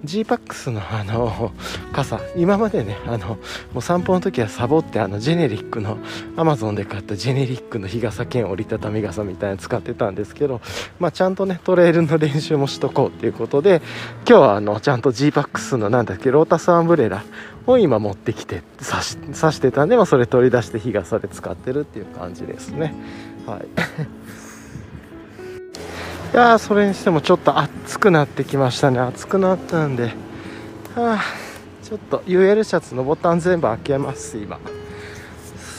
[0.05, 1.53] g パックスのあの
[1.93, 2.21] 傘。
[2.37, 3.39] 今までねあの
[3.73, 5.97] もう散歩の時はサボってあのジェネリックの
[6.37, 10.61] アマゾンで買ったジェネリックの日傘兼折りたたみ傘みたいなの使ってたんですけど、
[10.99, 13.81] まあ、ちゃんとねトレイルの練習もしとこうっていうことで
[14.29, 17.25] 今日はあのちゃんと g パックスのなんだっけロータスアンブレラ
[17.67, 22.95] を今持ってきて刺し刺してたんで、まあ、それ取り出して日傘で使ってるっていう感じですね。
[23.47, 23.67] はい。
[26.33, 28.99] いやそれにしてもちょっと暑くなってきましたね。
[28.99, 30.15] 暑くなったんで。
[30.95, 31.21] はあ
[31.83, 34.59] ちょっと UL シャツのボタン全部開けます今。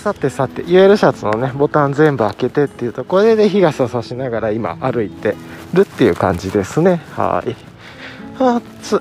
[0.04, 5.36] さてさて UL シャツのねボタン全部開けてっていうとこれで日傘さしながら今歩いて
[5.74, 7.02] るっていう感じですね。
[7.16, 7.56] はい。
[8.40, 9.00] 暑っ。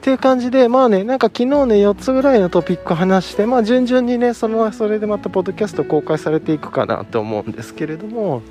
[0.00, 8.42] ていう感じでまあねなんか昨日ね4つぐらいのトピック話してまあ順々にねそのそれでまたポッドキャスト公開されていくかなと思うんですけれども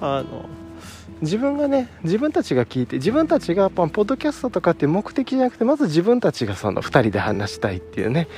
[0.00, 0.46] あの
[1.20, 8.28] 自分がね自分たちが聞いて自分たちがポッドキャストとかっていう目的じゃなくてまず自分たちがその2人で話したいっていうね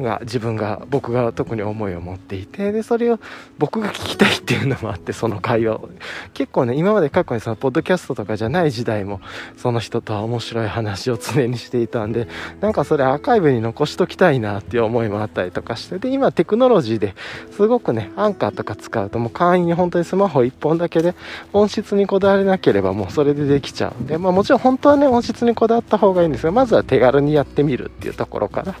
[0.00, 3.18] が自分が僕が特に思いを持っていてでそれを
[3.58, 5.88] 僕が聞きたいっていうのもあってその会話を。
[6.34, 9.20] 結構ね今まで過去にそのポッドキャストとかじゃない時代も
[9.56, 12.28] その人とは面白い話を常にしていたんで
[12.60, 17.14] なんかそれアーカイブに残しときたいなっていう思いもあったりとかしてで今テクノロジーで
[17.50, 21.14] すごくねアンカーとか使うともう簡易に本当にスマホ1本だけで
[21.52, 28.74] 音質にこだわれなければもうそれでできちゃうんで、まあ、もちろん本当はね音質にこだわった方がいいんですがまずは手軽にやってみるっていうところから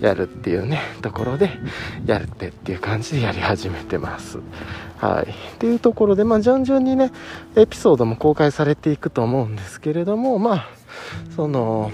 [0.00, 1.50] やるっていうねところで
[2.06, 4.38] やるってっていう感じでやり始めてます
[5.00, 5.30] はい。
[5.30, 7.10] っていうところで、まあ、順々にね、
[7.56, 10.68] エピソードも公開されていくと思うんですけれども、まあ、
[11.34, 11.90] その、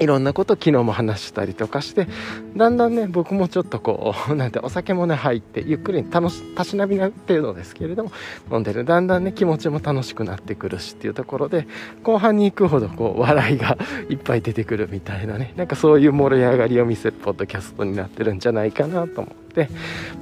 [0.00, 2.08] いろんなこと昨日も話したりとかして
[2.56, 8.12] だんだんね僕もちょっとこう なんてお酒もね入ってゆっくり楽したしなみな程度ですけれども
[8.50, 8.84] 飲んでる。
[8.84, 11.66] だんだんね気持ちも楽しくなってくるしっていうところで
[12.02, 13.76] 後半に行くほどこう笑いが
[14.08, 19.49] いっぱい出てくるみたいなねなんかそういう盛り上がりを見せるポッドキャストになってるんじゃないかなと思って、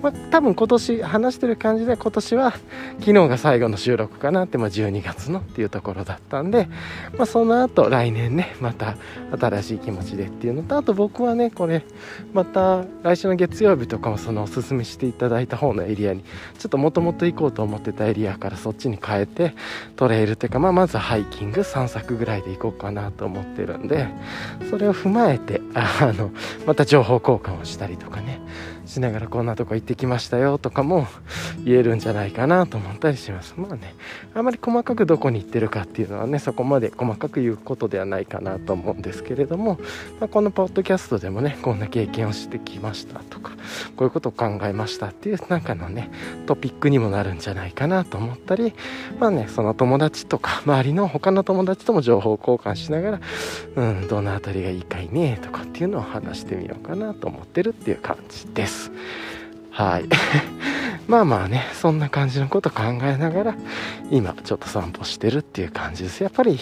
[0.02, 2.52] まあ、多分今年話してる感じで今年は
[3.00, 6.68] 昨日が最後の収録かなって、まあ、12月のっていうところだったんで、
[7.16, 8.96] まあ、その後来年ねまた
[9.38, 11.84] 新しい気持ちでっていうのとあと僕はねこれ
[12.32, 16.22] また来週の月曜日とかもそのおすすめしていただいた方のエリアに
[16.58, 19.54] ちょっともともと行こうと思ってたエリアからそっちに変えて
[19.96, 24.08] トレイルっていうか、まあ、まずハイキング散策ぐらいで行こうかなと思ってるんで
[24.70, 26.30] それを踏まえてあの
[26.66, 28.40] また情報交換をしたりとかね。
[28.88, 31.06] しながらこんなとこ行ってきましたよとかも
[31.64, 33.54] 言えるんじゃないかなと思ったりします。
[33.56, 33.94] まあね
[34.34, 39.78] あまり細かくどこに行ってるかっていうのはねそこまで細かく言うことではないかなと思うんですけれども、
[40.20, 43.52] まあ、このポッドキャストでもねこんな経験をしてきましたとか
[43.96, 46.10] こういうことを考えましたっていうなんかのね
[46.46, 48.72] トピックにもなるんじゃないかなと思ったり
[49.18, 53.20] まあねその友達とか周りの他の友達とも情報交換しながら
[53.76, 58.77] うんどの辺りがいいかいねとかっていうのを話してみようかなと思ってるっていう感じです。
[59.70, 60.04] はい。
[61.08, 63.54] まあまあねそんな感じのこと考えながら
[64.10, 66.22] 今ちょっと散歩してるっていう感じです。
[66.22, 66.58] やっぱり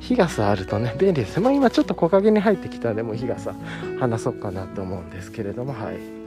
[0.00, 1.40] 日傘あるとね便利です。
[1.40, 3.54] まあ今ちょっと木陰に入ってきたらでも日傘
[3.98, 6.19] 離そうかなと思うんですけれどもはい。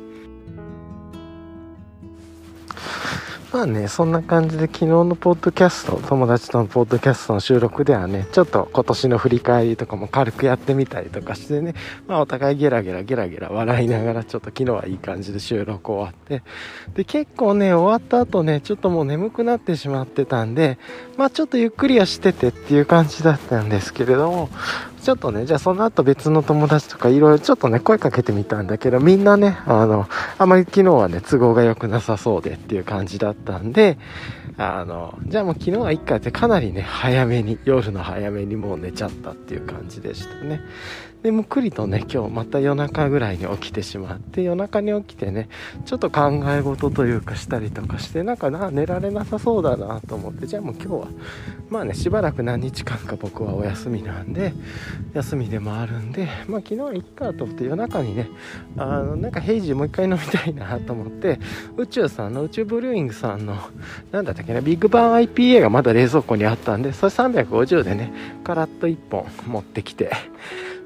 [3.53, 11.75] まあね、そんな感じで昨日のポッドキャスト、友達とのポッドキャストの収録ではね、ちょっと今年の振り返りとかも軽くやってみたりとかしてね、
[12.07, 16.41] まあお互いゲラゲラゲラゲラ笑いながらちょっと昨日はいい感じで収録終わって、
[16.95, 20.79] で結構ね、終わった後ね、ちょっともう眠くなってしまってたんで、
[21.15, 24.49] まあちょっとゆっくりはしててっていう感じだったんですけれども、
[25.03, 33.97] ちょっとね、じゃあその後別の友達とかいろいろちょっとね、声かけてみたんだけど、みんなね、あの、あまり昨日はね、都合が良くなさそうでっていう感じだったんで、
[34.57, 40.61] あの、じゃあもう昨日はいっかってかなりね、早めに、夜の早めにもう寝ちゃったっていう感じでしたね。
[41.23, 45.47] でむっくりとね今日また夜中ぐらいに起きてしまって夜中に起きてね
[45.85, 51.07] ちょっと考え事というかしたりとかしてなんかな寝られなさそうだなと思ってじゃあもう今日は
[51.69, 54.53] まあねしばらく何日間か僕はお休みなんで
[55.13, 58.29] 休みでもあるんでまあ昨日はいっかと思って夜中にね
[58.75, 61.39] あのなんかヘイジーもう一回飲みたいなと思って
[61.77, 63.57] 宇宙さんの宇宙ブリューイングさんの
[64.11, 68.11] なんだったっけなビッグバン IPA がまだ冷蔵庫にあったんでそれ350でね
[68.43, 70.11] カラッと1本持ってきて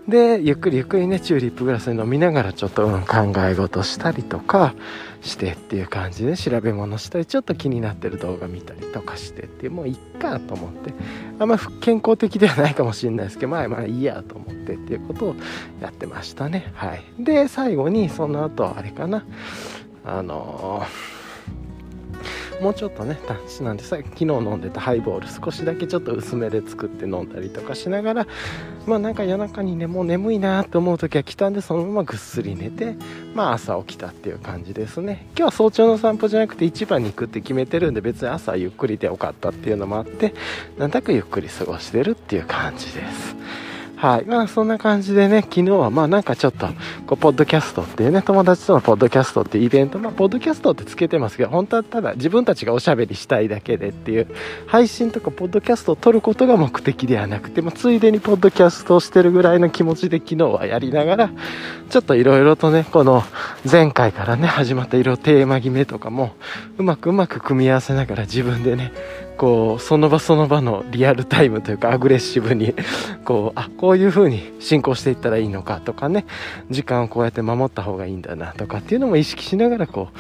[0.08, 4.74] でゆっくりゆっくりねチューリップグラスに飲みながらちょっと、うん、考え事したりとか
[5.22, 10.94] してっていう感じで調べ物したりちょっと気になってる動画見たりとかしてってもういっかと思って。
[11.40, 15.36] あんま健康的ではないかもしれないですけどまあまあいいやと思ってっていうことを
[15.82, 16.72] やってましたね。
[16.74, 17.04] はい。
[17.20, 19.24] で最後にその後あれかな。
[20.04, 21.17] あのー
[22.62, 28.28] もうちょっとね男子なんでさ昨日飲んでたハイボール少しだけちょっと薄めで作って飲んだりとかしながら
[28.86, 32.96] まあなんか夜中にねもう眠いなと思う時は来たんでそのままぐっすり寝て
[33.36, 40.34] まあ朝起きたっていう感じですね今日は早朝の散歩じゃなくて市場に行くって決めてるんで別に朝ゆっくりでよかったっていうのもあって
[40.78, 43.36] なんだかゆっくり過ごしてるっていう感じです。
[43.98, 44.26] はい。
[44.26, 46.68] まあそんな感じでね、昨日はまあなんかちょっと、
[47.08, 54.28] こう、ポッドキャストっていうね、友達とのポッドキャストってイベント、まあポッドキャストってつけてますけど、本当はただ自分たちがおしゃべりしたいだけでっていう、
[54.68, 61.32] 配信とかポッドキャストを撮ることが目的ではなくて、まあついでにポッドキャストをしてるぐらいの気持ちで昨日はやりながら、
[61.90, 63.24] ちょっといろいろとね、この
[63.70, 66.36] 前回からね、始まった色テーマ決めとかも、
[66.78, 68.92] うまくうまく組み合わせながら自分でね、
[69.38, 72.74] こうその場その場のリアルタイムというかアグレッシブに
[73.24, 76.26] こうあこういう風に進行していったらいいのかとかね。
[76.70, 80.18] 時間をこうやって守った方がいいんだなとかっていうのも意識しながらこう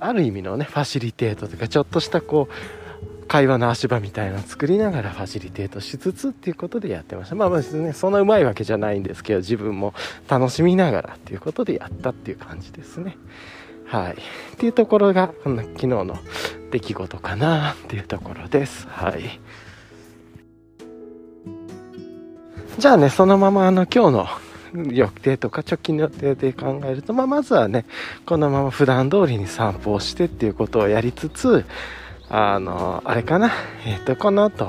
[0.00, 7.34] ある意味のねファシリテートというかちょっとしたこう会話の足場みたいなのを作りながらファシリテートしつつっていうことでやってました。
[7.34, 9.94] まあまあですねそんなうまいわけじゃないんですけど自分も
[10.28, 13.16] 楽しみながらっていうことでやったっていう感じですね。
[13.94, 14.14] はい。
[14.14, 14.16] っ
[14.56, 16.18] ていうところが、この昨日の
[16.72, 18.88] 出来事かなっていうところです。
[18.88, 19.38] はい。
[22.76, 24.26] じゃあね、そのままあの今日の
[24.90, 27.84] 予定とか直近の予定で考えると、まあ、まずはね、
[28.26, 31.64] このまま普段通りに散歩をしてっていうことをやりつつ、
[32.36, 33.52] あの、あれかな？
[33.86, 34.68] えっ、ー、と、この後、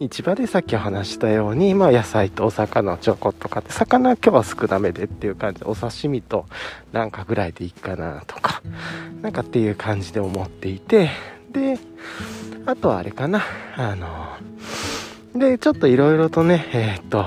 [0.00, 6.46] 市場でさっきお話したように、まあ、野菜とお魚ちょこっと買って、魚は今日は少なめでっていう感じで、お刺身と
[6.92, 8.62] なんかぐらいでいいかなとか、
[9.22, 11.08] なんかっていう感じで思っていて、
[11.52, 11.78] で、
[12.66, 13.42] あとはあれかな？
[13.76, 14.08] あの、
[15.34, 17.26] で、ちょっといろいろとね、えっ、と、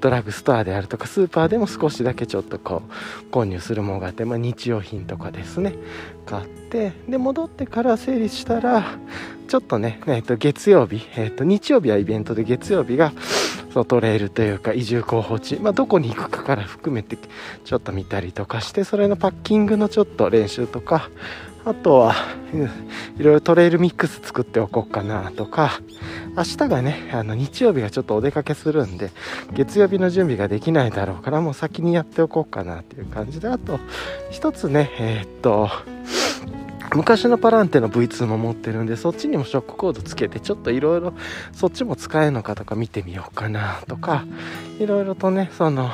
[0.00, 5.74] ドラッグストアであるとか、スーパーでも少しだけちょっとこう、購入するものがあって、まあ、日用品とかですね、
[6.24, 8.96] 買って、で、戻ってから整理したら、
[9.48, 13.12] ちょっとね、えっ、と、月曜日、えっ、と、日曜日はイベントで、月曜日が、
[13.70, 17.16] そのトレイルというか移住候補地、まあ、どこに行くかから含めて
[17.64, 21.08] ちょっと見たりとかしてそれのパッキングのちょっと練習とか
[21.64, 22.14] あとは、
[23.18, 25.80] いろいろトレイルミックス作っておこうかなとか、
[26.34, 29.10] 明日がね、あの日曜日がちょっとお出かけするんで、
[29.52, 33.78] 月曜日の準備ができないだろうから、もう先にやっておこうかなっていう感じで、あと、
[34.30, 35.68] 一つね、えー、っと、
[36.94, 41.14] 昔のパランテの V2 も持ってるんでそっちにもショックコードつけてちょっといろいろ
[41.52, 44.24] そっちも使えるのかとか見てみようかなとか
[44.78, 45.90] いろいろとねその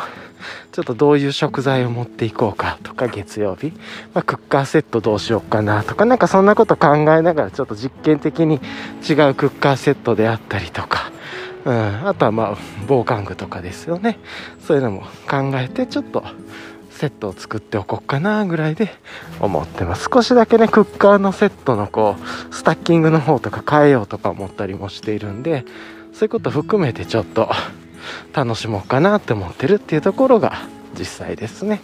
[0.72, 3.72] ちょっとどういう食材を持っていこうかとか月曜日、
[4.14, 8.60] まあ、クッカーセットどうしようかなとかなんかそんなこと考えながらちょっと実験的に違う
[9.34, 11.10] クッカーセットであったりとか、
[11.64, 12.56] うん、あとはまあ
[12.86, 14.18] 防寒具とかですよね。
[14.66, 16.24] そういうのも考えてちょっと
[16.98, 18.90] セットを作っておこうかなぐらいで
[19.40, 20.08] 思ってます。
[20.12, 22.16] 少しだけねクッカーのセットのこ
[22.50, 25.64] うスタッキングの方とか変えようとか思ったりもしているんで
[26.12, 27.50] そういうこと含めてちょっと
[28.32, 30.54] 楽しもうかなって思ってるっていうところが
[30.98, 31.80] 実際ですね。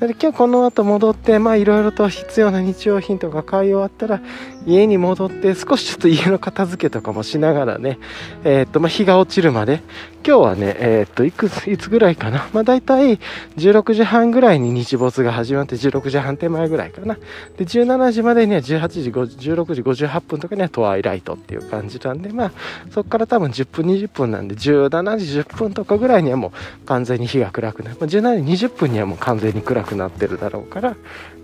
[0.00, 4.20] で今日この後戻ってまあいろいろと必要な日用品とか買い終わったら
[4.66, 7.98] 家に戻って少しちょっと家の片付けとかもしながらね
[8.44, 9.82] えー、っとま日が落ちるまで。
[10.26, 12.48] 今日はねえー、っといくついつぐらいかな。
[12.52, 13.18] まあ大体
[13.56, 17.14] 16時半ぐらいに日没が始まって16時半手前ぐらいかな。
[17.56, 22.52] で17時までには18時16時58分とかにはトワイライトっていう感じなんでまあ
[22.90, 30.96] そこから多分10分20分なんで17時10分とかぐらいにはもう完全に日が暗くなる、まあ、17時20分にはもう完全に暗くなってるだろうから、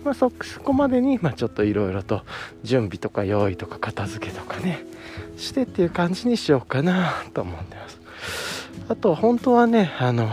[0.03, 0.29] まあ、そ
[0.63, 2.21] こまでに、まあ、ちょっといろいろと
[2.63, 4.83] 準備ととか用意とか片付けとかね
[5.37, 7.99] してっていう感じにしようかなと思ってます。
[8.89, 10.31] あと本当はねあの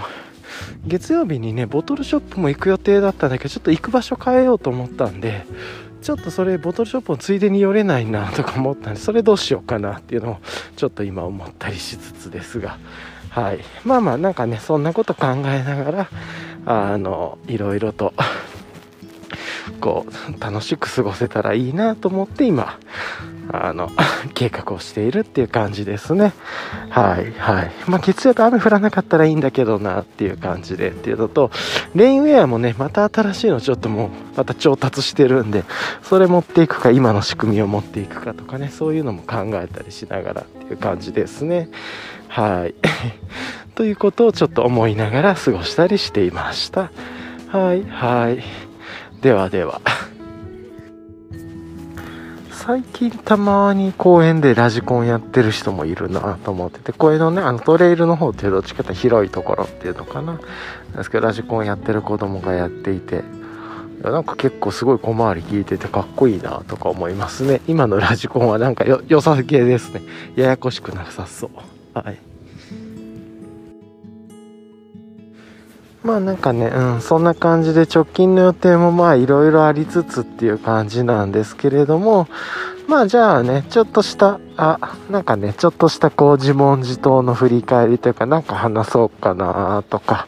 [0.87, 5.44] 月曜日にねボトルショップも行く予定だったんだけどちょっと行く場所変えようと思ったんで
[6.00, 10.37] ちょっとそれボトルショップもついでに寄れないなとか思ったんでそれどうしようかなっていうのを
[10.76, 12.78] ちょっと今思ったりしつつですが。
[13.28, 13.61] はい。
[13.85, 16.08] まあまあなんかねそんなこと考えながら
[16.64, 18.14] あのいろいろと
[19.81, 22.78] こう楽しく過ごせたらいいなと思って今
[23.50, 23.90] あの
[24.35, 26.33] 計画をしているっていう感じですね。
[26.90, 27.72] はいはい。
[27.87, 31.50] まあ月曜と雨降らなかったらいいんだけどなっていう感じでっていうのと
[31.94, 35.64] レインウェアもねまた新しいのちょっともうまた調達してるんで
[36.02, 41.68] それ持っていくか今の仕組みを持っていくかとかねそういうのも考えたりしながらっていう感じですね。
[42.28, 42.74] はい。
[43.74, 46.90] ということをちょっと思いながら過ごしたりしていました。
[47.48, 48.42] はいはい。
[49.22, 49.80] ではでは。
[52.50, 60.38] 最近たまに公園でラジコンやってる人もいるなと思ってて公園のねあのトレイルの方っていうどっちかと広いところっていうのかな。
[60.96, 63.22] ですけどラジコンやってる子供がやっていて。
[64.02, 67.61] なんか結構すごい小回り聞いててかっこいいなとか思いますね。
[67.68, 70.02] 今のラジコンはなんかよ良さげですね。
[70.35, 71.50] ややこしくなさそう。
[71.94, 72.32] はい。
[76.04, 82.26] まあなんかね、うん、そんな感じで直近の予定もまあいろいろありつつっていう感じなんですけれども、
[82.88, 90.26] まあじゃあね、ちょっとした、あ、なんかね、ちょっとしたこう自問自答の振り返りというかなんか話そうかなとか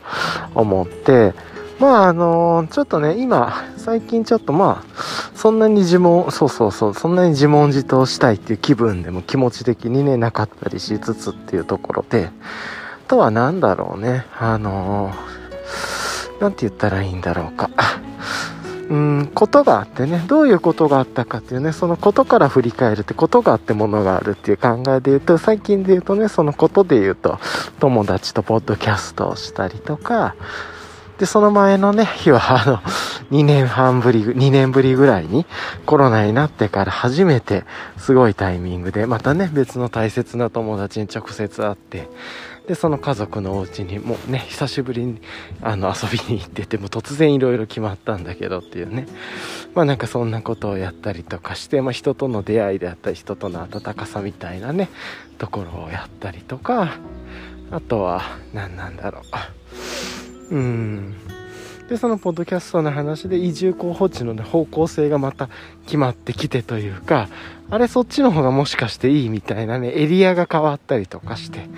[0.55, 1.35] 思って、
[1.81, 5.03] まああの、ちょっとね、今、最近ちょっとまあ、
[5.35, 12.31] そんなに自問、そうそうそう、そんなに自問自答したいっていう気分でも気持ち的にね、なかったりしつつっていうところで、
[13.09, 15.44] とは何だろうね、あのー
[16.41, 17.71] 何て言ったらいいんだろうか。
[18.89, 27.39] うん、ことがあってね、どういうことがあったかっていうね、そのことから振り返るってことがあってものがあるっていう考えで言うと、最近で言うとね、そのことで言うと、
[27.81, 30.35] 友達とポッドキャストをしたりとか、
[31.19, 32.79] で、その前のね、日は、あの、
[33.31, 35.47] 2年半ぶり、2年ぶりぐらいに
[35.87, 37.65] コロナになってから初めて
[37.97, 42.09] すごいタイミングで、またね、別の大切な友達に直接会って、
[42.67, 45.21] でその家族のお家にもうね久しぶりに
[45.61, 49.07] あの遊びに行ってても突然いろいろ決まったんだけどっていうね。
[49.75, 54.89] まあなんかそんなことをやったりとかして、まあ、人との出会いであったり人との温かさみたいなね
[55.39, 56.97] ところをやったりとか
[57.71, 58.23] あとは
[58.55, 59.21] 何なんだろ
[60.51, 60.55] う。
[60.55, 61.15] うん。
[61.89, 65.51] でそのポッドキャストの話で移住候補地の、ね、方向性がまた
[65.85, 67.29] 決まってきてというか
[67.69, 71.69] あれそっちの方がもしかしていいみたいなねエリアが変わったりとかして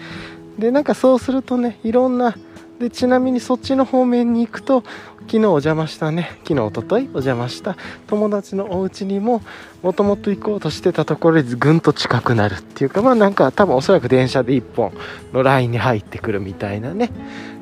[0.58, 2.34] でなんかそうするとねいろんな
[2.78, 4.84] でちなみにそっちの方面に行くと
[5.26, 9.42] 昨日お邪魔したね昨日おとといお邪魔した友達のお家にも
[9.82, 14.92] もともと行こうとしてたところでぐんと近くなるっていうかまあなんか多分おそらく電車で1本
[15.32, 17.10] のラインに入ってくるみたいなね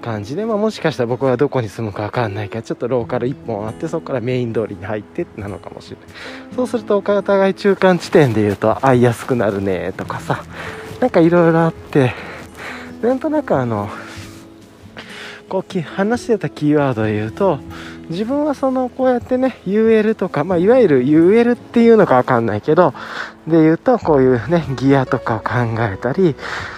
[0.02, 6.06] 感じで、まあ、もしかしたら僕はどこに住むか分かんないからちょっとローカル1本あってそこからメイン通りに入ってなのかもしれない。
[6.54, 10.44] そうするとお互い中間地点で言うと会いやすくなるねとかさ
[11.00, 12.12] なんかいろいろあって
[13.04, 13.90] なんとなくあの
[15.50, 17.58] こう話してたキーワードで言うと
[18.10, 22.92] 自分はそのこうやってね UL とか、まあ、いわゆる UL っていうのかわかんないけど
[23.46, 26.34] で言うとこういうねギアとかを考えたり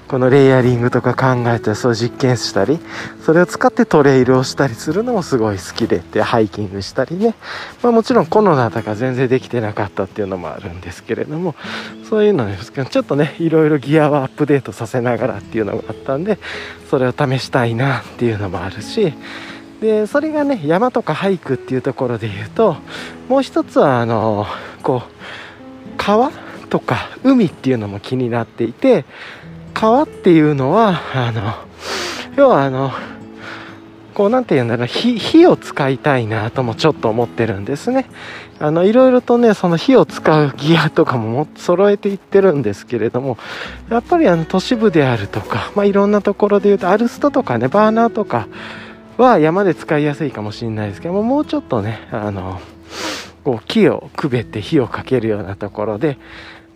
[0.09, 2.79] このレイヤリングとか考えたりそう実験したり
[3.25, 7.35] それを使ってトレイルをしたりするのもすごい好きでってハイキングしたりね、
[7.83, 11.55] まあ、もちろんコロナだか全然できてなかったっていうのもあるんですけれども
[12.09, 16.39] そういうのですけどちょっとねいろいろギアはアップデートさせながらっていうのがあったんで
[16.91, 19.15] それを試したいなっていうのもあるし
[19.81, 22.77] でそれがね山とかハイクっていうところで言うと
[23.29, 24.47] もう一つはあの
[24.83, 26.31] こう川
[26.71, 29.05] とか海っていうのも気になっていて
[29.75, 31.55] 川っていうのはあの
[32.37, 32.91] 要はあの
[34.15, 38.07] こうなんて言うんだろう火火を使いたいなともちょっと思ってるんですね。
[38.59, 43.37] あのいろいろとねその火を使うギアとかもも揃えていってるんですけれども
[43.91, 48.49] やっぱりあの都市部であるとか、まあ、いろんなところで言うとアルストとかねバーナーとか
[49.17, 52.61] は山で使いやすいかもしれないですけどもうちょっとねあの
[53.45, 56.19] こう木をくべて火をかけるようなところで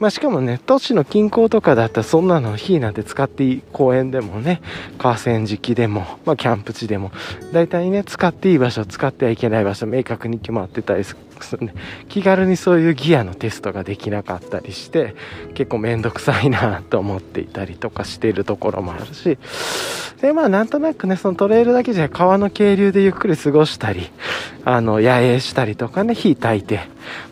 [0.00, 4.62] まあ、しかもね、都市の近郊とかだったらそんなの火なんて使っていい公園でもね、
[4.96, 7.12] 河川敷でも、まあ、キャンプ地でも、
[7.52, 11.18] 大体ね、使っていい場所、使ってはいけない場所、明確に決まってたりする
[11.58, 11.74] ね。
[12.08, 15.14] 気軽にそういうギアのテストができなかったりして、
[15.54, 19.38] 結構めんどくさいなと思っていたりとかしているところもあるし、
[20.20, 24.10] で、まあなんとなくね、そのトレイルだけじゃ川の渓流でゆっくり過ごしたり、
[24.64, 26.80] あの、野営したりとかね、火焚いて、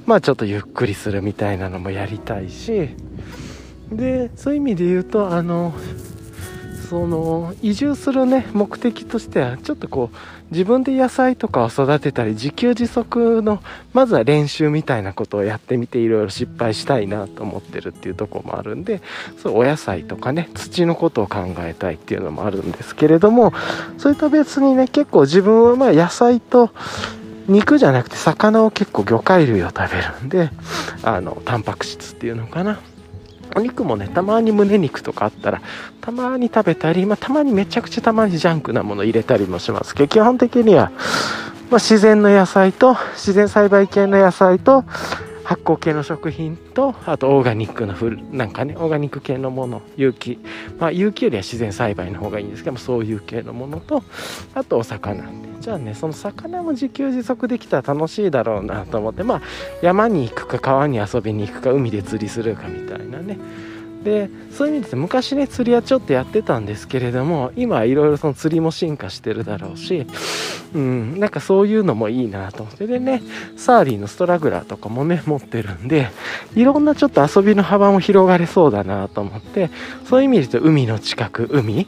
[0.07, 2.91] まあちょっとゆっくりするみたいなのもやりたいし、
[3.93, 5.75] で、そういう意味で言うと、あの、
[6.89, 10.17] その移住するね目的としてはちょっとこう
[10.51, 13.63] 自分で野菜とかを育てたり自給自足の
[13.93, 19.03] まずは練習みたいなことをやってみていろいろ失敗したいなと思ってるっていうとこもあるんで
[19.43, 23.53] そうお野菜とかね土のことを考えたいっていうのもあるんですけれども
[23.99, 26.71] それと別にね結構自分はまあ野菜と
[27.49, 30.51] 肉じゃなくて魚を結構魚介類を食べるんで
[31.03, 32.81] あのタンパク質っていうのかな。
[33.57, 35.61] お肉もね、たまに胸肉とかあったら、
[36.01, 39.95] たまに食べたり、まあ、たまにめちゃくちゃたまにジャンクなもの入れたりもします。
[39.95, 40.91] けど、基本的には、
[41.71, 44.85] まあ、自然の野菜と、自然栽培系の野菜と、
[45.49, 50.39] 発酵系の食品と、あとオーガニックのフル、なんかね、オーガニック系のもの、有機。
[50.79, 54.03] まあ、有機よりは自然栽培の方がいいんですけども、そういう系のものと、
[54.53, 55.25] あとお魚。
[55.61, 59.43] じゃあね、その魚も自給自足できたら楽しいだろうなと思って、まあ、
[59.81, 63.39] 山に行くか川に遊びに行くか海で釣りするかみたいなね。
[64.09, 70.07] でそういう意味で昔ね釣りはちょっとやってたんですけれども今いろいろその釣りも進化してるだろうし、
[70.75, 72.87] うん、なんかそういうのもいいなと思って。
[72.87, 73.23] でね
[73.57, 76.09] サーリーのストラグラーとかもね持ってるんで
[76.55, 79.71] いろんなちょっと遊びの幅も広がれそうだなと思って
[80.09, 81.87] そういう意味で言うと海の近く海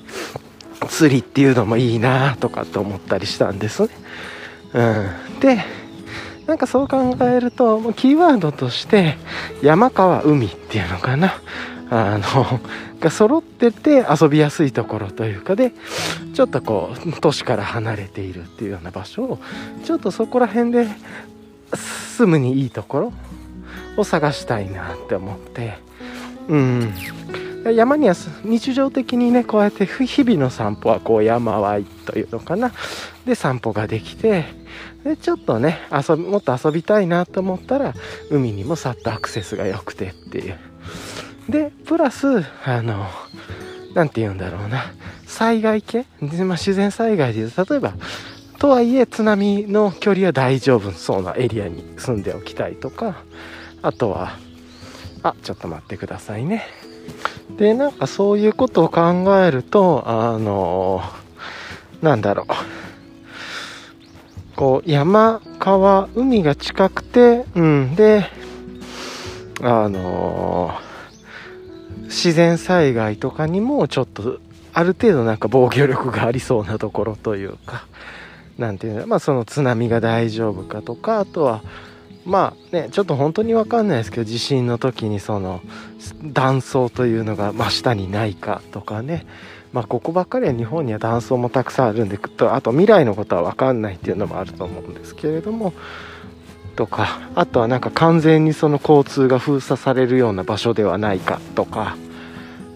[0.89, 3.89] 釣りっていうのもいいなとかと思ったりしたんですね。
[4.75, 5.65] うん、で
[6.47, 9.17] なんかそう考えるとキーワードとして
[9.63, 11.35] 山川海っていうのかな。
[11.91, 12.61] あの
[13.01, 15.73] が揃ってて遊びやすいところというかで
[16.35, 19.39] ちょっとこう都市から離れているっていうような場所を
[19.85, 20.87] ちょっとそこら辺で
[21.75, 23.13] 住むにいいところ
[23.97, 25.79] を探したいなって思って。
[26.49, 26.95] うん。
[27.75, 32.73] 山には日常的にねこうやって日々の散歩はこう山ワイというのかな。
[33.27, 34.47] で散歩ができて
[35.05, 37.95] でちょっとね遊びもっと遊びたいなと思ったら
[38.31, 40.70] 海にもさっとアクセスが良くてっていう。
[41.49, 43.07] で、プラス、あの、
[43.95, 44.93] なんて言うんだろうな、
[45.27, 47.95] 災害系、でまあ、自然災害で、例えば、
[48.59, 53.23] とはいえ津波の距離は大丈夫そうなエリアに住んでおきたいとか、
[53.83, 54.37] あとは、
[55.23, 56.67] あ、ちょっと待ってくださいね。
[57.57, 61.03] で、なんかそういうことを考えると、あの、
[62.03, 62.47] なんだろう。
[64.57, 68.27] こう、山、川、海が近くて、うん、で、
[69.63, 70.75] あの
[72.11, 74.41] 自然災害とかにもちょっと
[74.75, 77.87] ある程度なんか防御力がありそうなところというか
[78.59, 81.63] 何ていうのまあその津波が大丈夫かとかあとは
[82.25, 85.63] まあねちょっと本当に分かんないですけど地震の時にその
[86.23, 89.25] 断層というのが真下にないかとかね。
[89.73, 95.73] まあここばっかりは日本には断層もたくさんあるんであと未来のことは分かんないっていうのもあると思うんですけれども
[96.71, 101.97] とかあとはなんか完全にその交通が封鎖されるような場所ではないかとか、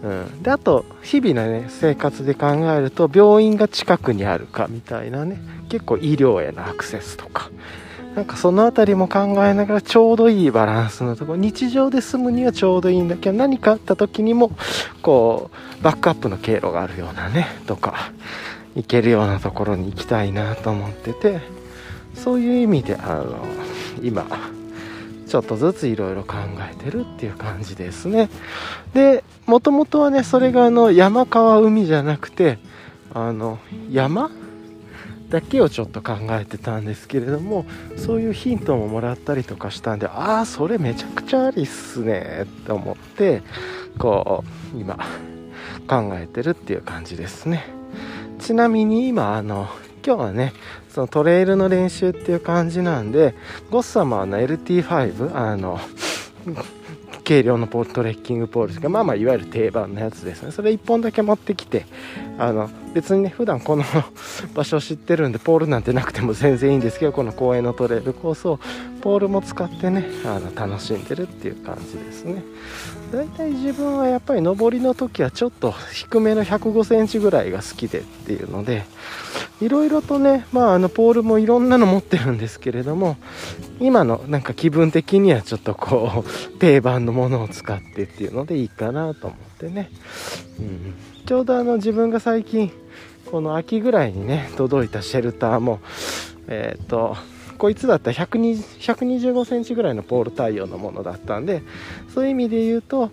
[0.03, 5.39] うん、であと日々のね生活で考えると病院が近くにあるかみたいなね
[5.69, 7.49] 結構医療へのアクセスとか。
[8.15, 14.51] なんかその辺りも考えながらちょうどいいバランスのところ日常で住むにはちょうどいいんだけど何かあった時にも
[15.01, 18.13] こうバックアップの経路があるようなねとか
[18.73, 21.54] 行けるようなところに行きたいなと思ってて。
[22.15, 23.45] そういう意味であの
[24.01, 24.25] 今
[25.27, 26.35] ちょっとずついろいろ考
[26.71, 28.29] えてるっていう感じですね。
[28.93, 32.59] でもともとはねそれがあの山川海じゃなくて
[33.13, 33.59] あの
[33.91, 34.29] 山
[35.29, 37.65] だけをちょっと考えてたんですけれども
[37.97, 43.41] そういうヒントももらったりとかしたんでああそれめちゃくちゃありっすねって思って
[43.97, 44.43] こ
[44.75, 44.97] う今
[45.87, 47.65] 考えてるっていう感じですね。
[48.39, 49.67] ちなみに今あの
[50.05, 50.53] 今日はね
[50.89, 53.33] そのトレイルの練習っていう感じなんで
[53.71, 55.79] ゴッサマーの LT5 あの
[57.27, 60.51] 軽量のポトレッキングポールですがまあまあいわゆる定番のやつですね。
[60.51, 61.87] それ1本だけ持ってきて
[62.37, 63.83] あの別にね普段この
[64.53, 68.59] 場所知ってるんでポールなんてなくても全然いいんですけどこの公園のトレイルコースを
[69.01, 72.43] ポールも使ってねあの楽しんでるっていう感じですね。
[73.11, 78.85] 大体自分はやっぱり上りの時はちょっと低めの105センチぐらいが好きでっていうので
[79.61, 83.17] いろいろとね、まあ、あのポールもいろんなの持ってるんですけれども
[83.79, 86.29] 今のなんか気分的にはちょっとこう
[86.59, 89.89] 定番のものを使ってっていうのでいいかなと思ってね、
[90.59, 90.93] うん、
[91.25, 92.71] ちょうどあの自分が最近
[93.31, 95.79] この秋ぐらいにね届いたシェルターも
[96.47, 97.15] えっ、ー、と
[97.57, 101.63] こいつだったら125センチぐらいのポール対応のものだったんで
[102.13, 103.11] そういう意味で言うと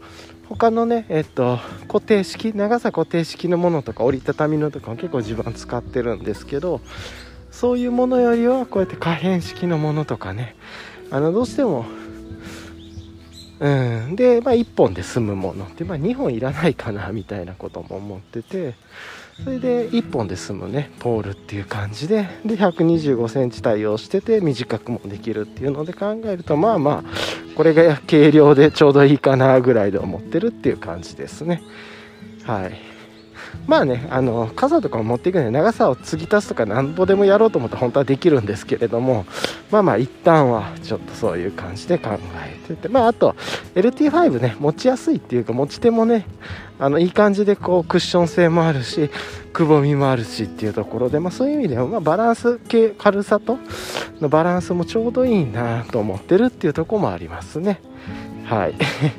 [0.49, 6.81] 他のね、えっと、固定式長さ固定式のものとか折りたたみのとかも結構自分使ってるんですけど
[7.51, 10.57] そういうものよりはこうやって可変式のものとかね。
[11.11, 11.85] あのどうしても
[13.61, 14.17] うん。
[14.17, 15.67] で、まあ、1本で済むもの。
[15.67, 18.75] って、まあ、2本いらないかなみたいなことも思ってて。
[19.45, 22.29] それで1本で済むねポールっていう感じで。
[22.45, 27.11] で1 2 5センチ対応してて短くもできるっていうので考えるとまあまあ
[27.57, 31.63] これが軽量でちょうどいいかなぐらいで思ってるっていう感じですね。
[32.45, 32.92] はい。
[33.67, 39.25] まあねあの傘とかも持っていくので長さを継ぎ足すとかなんぼでもやろうと思ったら本当はできるんですけれども
[39.71, 43.37] まあまあ一旦はちょっとそういう感じで考えててまああと
[43.75, 46.27] LT5 ね持ちやすいっていうか持ち手もね
[46.79, 49.11] あのいい感じでこうクッション性もあるし
[49.53, 53.59] くぼみもあるしっていうところで、まあ、そういう意味では、まあ、バランス系軽さと
[54.21, 57.81] のバランスもちょうどいいなと思ってるっていうところもありますね。
[58.45, 58.75] はい。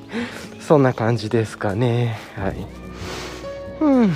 [0.59, 2.17] そんな感じですかね。
[2.35, 2.82] はい。
[3.83, 4.13] うん。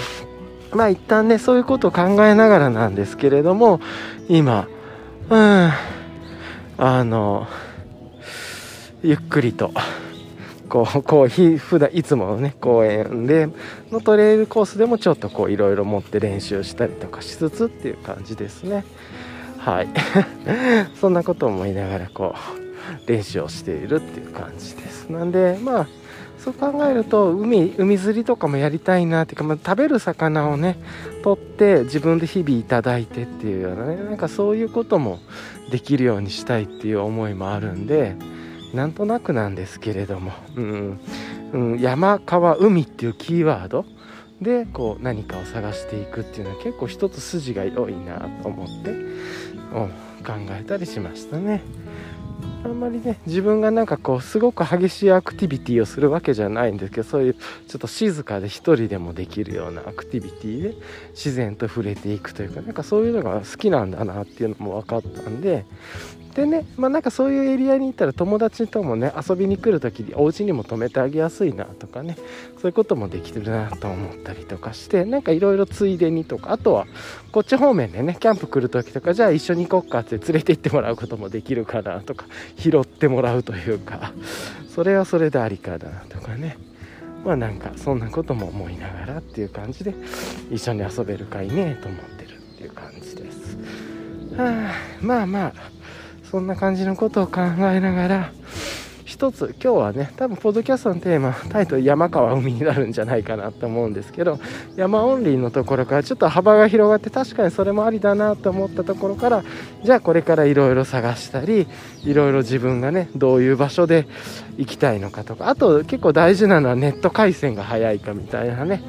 [0.72, 3.80] まあ一旦ね、そういうことを考えながらなんですけれども、
[4.30, 4.68] 今、
[5.30, 5.72] うん、
[6.78, 7.48] あの、
[9.04, 9.72] ゆっくりと、
[10.70, 13.50] こう、こう、普段、いつものね、公園で、
[13.92, 18.86] のトレイルコースでもちょっとこう、いろいろ持って練習したりとかしつつっていう感じですね。
[19.58, 19.88] はい。
[21.00, 22.36] そんなことを思いながら、こ
[23.06, 25.10] う、練習をしているっていう感じです。
[25.10, 25.88] なんで、まあ、
[26.48, 30.78] そう考えると海海釣りとかもやりたいなっていうか、まあ、食べる魚をね
[31.24, 35.20] 取って自分で日々いただいてっていうようなねなんかそういうことも
[35.72, 38.16] できるようにしたいっていう思いもあるんで
[38.74, 41.00] なんとなくなんですけれども、うん、
[41.52, 43.86] うん、山川海っていうキーワード？
[44.42, 49.06] でこう何かを探していくっていうのは結構一つ筋が良いなと思って、うん、
[50.24, 51.62] 考えたりしましたね。
[52.64, 60.76] あんまりね自分がなんかこうすごく激しいアクティビティをするわけじゃないんですけどそういうちょっと静かで一人でもできるようなアクティビティで
[61.12, 65.66] 自然と触れていくというかなんかそういうのが好きなんだなっていうのも分かったんで
[66.38, 72.16] でねまあなんかそういうエリアに行ったら友達ともね遊びに来る時にお家にも泊めてあげやすいなとかね
[72.62, 76.86] そういうこともできてるなと思ったりとかしてなんかいろいろついでにとかあとは
[77.32, 84.14] こっち方面でねキャンプ来る時とかじゃあ一緒に行こっかって連れて行ってもらうこともできるかなとか拾ってもらうというか
[84.70, 86.60] それはそれでありかなとかね
[87.26, 89.96] まあなんかそんなことも思いながらっていう感じで
[90.52, 93.58] 一緒に遊べるかいねと思ってるっていう感じです。
[94.38, 95.77] はあ、まあまあ
[96.30, 98.32] そんな感じのことを考えながら
[99.06, 104.38] 一つ今日はね多分ポッドキャストのテーマタイトル山川海になるんじゃないかなと思うんですけど
[104.76, 109.44] 山オンリーのところからちょっと幅が広がって確かにそれもありだなと思ったところから
[109.82, 111.68] じゃあこれからいろいろ探したり
[112.04, 114.06] いろいろ自分がねどういう場所で
[114.58, 115.50] 行きたいのかとか。
[115.50, 118.82] あと結構大事なのはネット回線が速いかみたいなね。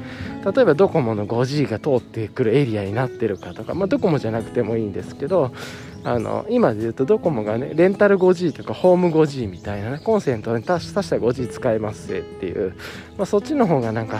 [0.43, 3.73] 例えばドコモの 5G が通ってくるエリアになってるかとか。
[3.73, 5.51] まあドコモじゃなくてもいいんですけど。
[6.01, 9.99] あの今で言うとドコモがねレンタル 5G とかホーム 5G みたいなね。
[9.99, 12.73] コンセントに足したら 5G 使えますっていう、
[13.17, 14.19] まあ、そっちの方がなんか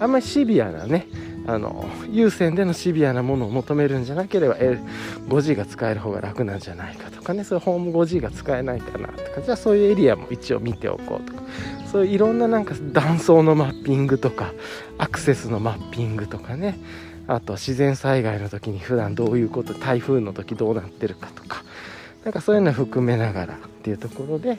[0.00, 1.06] あんまりシビアなね
[1.48, 7.42] あの有線でのシビアなものを求めるんじゃなければ 5G が使える方が楽なんじゃないかとかね。
[7.42, 11.42] そういうホーム 5G が使えないかなとかじゃあそういうエリアも一応見ておこうとか。
[11.90, 14.52] そういういろんななんか断層のマッピングとか
[14.98, 16.78] アクセスのマッピングとかね。
[17.26, 21.64] あと自然災害の時に普段どういうこと台風の時どうなってるかとか。
[22.24, 24.58] なんかそういうの含めながらっていうところで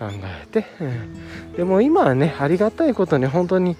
[0.00, 3.76] 考えて、うん、でも今はねありがたいことに本当に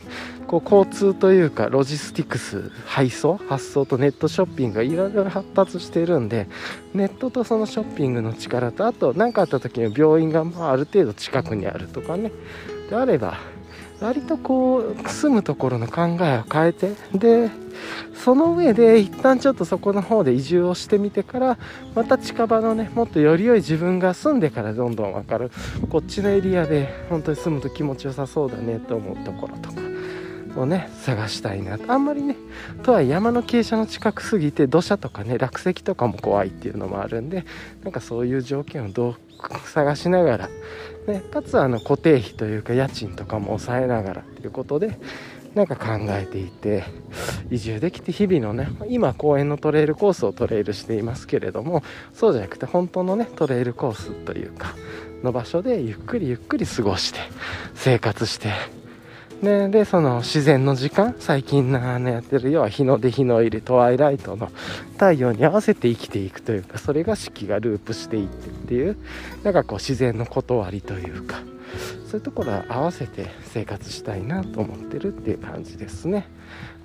[0.46, 6.46] こう交通というかロジスティクス配送発送とネットショッピングがいろいろ発達してるんで
[6.92, 12.30] ネットとそのショッピングの力とあと何かあった時に病院がまあある程度近くにあるとかね。
[12.90, 13.38] であれば
[14.00, 17.50] 割とこう住むところの考えを変えてで
[18.14, 21.58] その上で一旦ちょっとそこの方で移住をしてみてから
[21.94, 25.50] また近場のねもっとより良い自分が住んでからどんどん分かる。
[25.88, 29.80] こっちのエリアで本当に住むと気持ちよさそうだねと思うところとか
[30.56, 32.36] をね探したいなあんまりね
[32.82, 37.44] とは山の傾斜の近くすぎて土砂とかね落石とかも怖いっていうのもあるんで
[37.82, 39.16] なんかそういう条件をどう
[39.66, 40.48] 探しながら
[41.06, 44.98] ね、かつあの固定費というか家賃とかも抑えながらっていうことで
[45.54, 46.84] なんか考えていて
[47.50, 51.82] 移住できて日々のね今公園のトレイルコースをトレイルしていますけれども
[52.14, 54.74] そうじゃなくて本当のねトレイルコースというか
[55.22, 57.20] の場所でゆっくりゆっくり過ごして
[57.74, 58.80] 生活して。
[59.42, 61.78] ね、でその自然の時間最近の
[62.10, 64.50] やってる要は日の出日の入りトワイライトの
[64.94, 68.98] 太陽に合わせて生きていくというかそれが四季がループしていってっていう
[69.42, 71.38] なんかこう自然の断りというか
[72.06, 76.26] そういうところは合わせて生活したいなと思ってるっていう感じですね。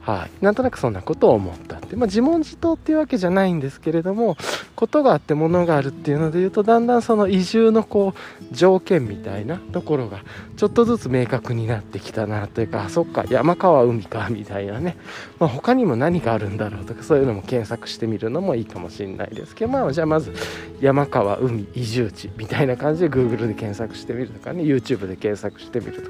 [0.05, 4.37] はい、なんとなくそんなことを思ったって、まあ、自問自答っていうわけじゃないんですけれども
[4.75, 8.13] ことがあってものがあるっていうので言うとだんだんその移住のこ
[8.51, 10.21] う条件みたいなところが
[10.57, 14.95] ちょっとずつ明確になってきたなというかあそっか山川海かみたいなね、
[15.39, 20.35] まあ、他にも何があるんだろうとかそういうのも検索してみるのもいいかもしれないですけどまあじゃあまず
[20.81, 26.09] 山川海移住地みたいな感じで Google で検索してみるとかね YouTube で検索してみると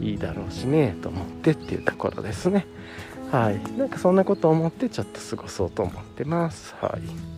[0.00, 2.66] いいだろうしねと思ってっていうところですね。
[3.30, 6.74] はい、なんかそんなこと思ってちょっと過ごそうと思ってます。
[6.80, 7.37] はい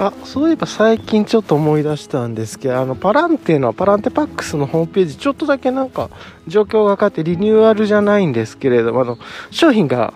[0.00, 6.08] あそういえば最近ちょっと思い出したんですけどあのパランテのパランテパックスのホームページちょっとだけなんか
[6.46, 9.18] 状況が変わってリニューアルじゃないんですけれどもあの
[9.50, 10.14] 商品が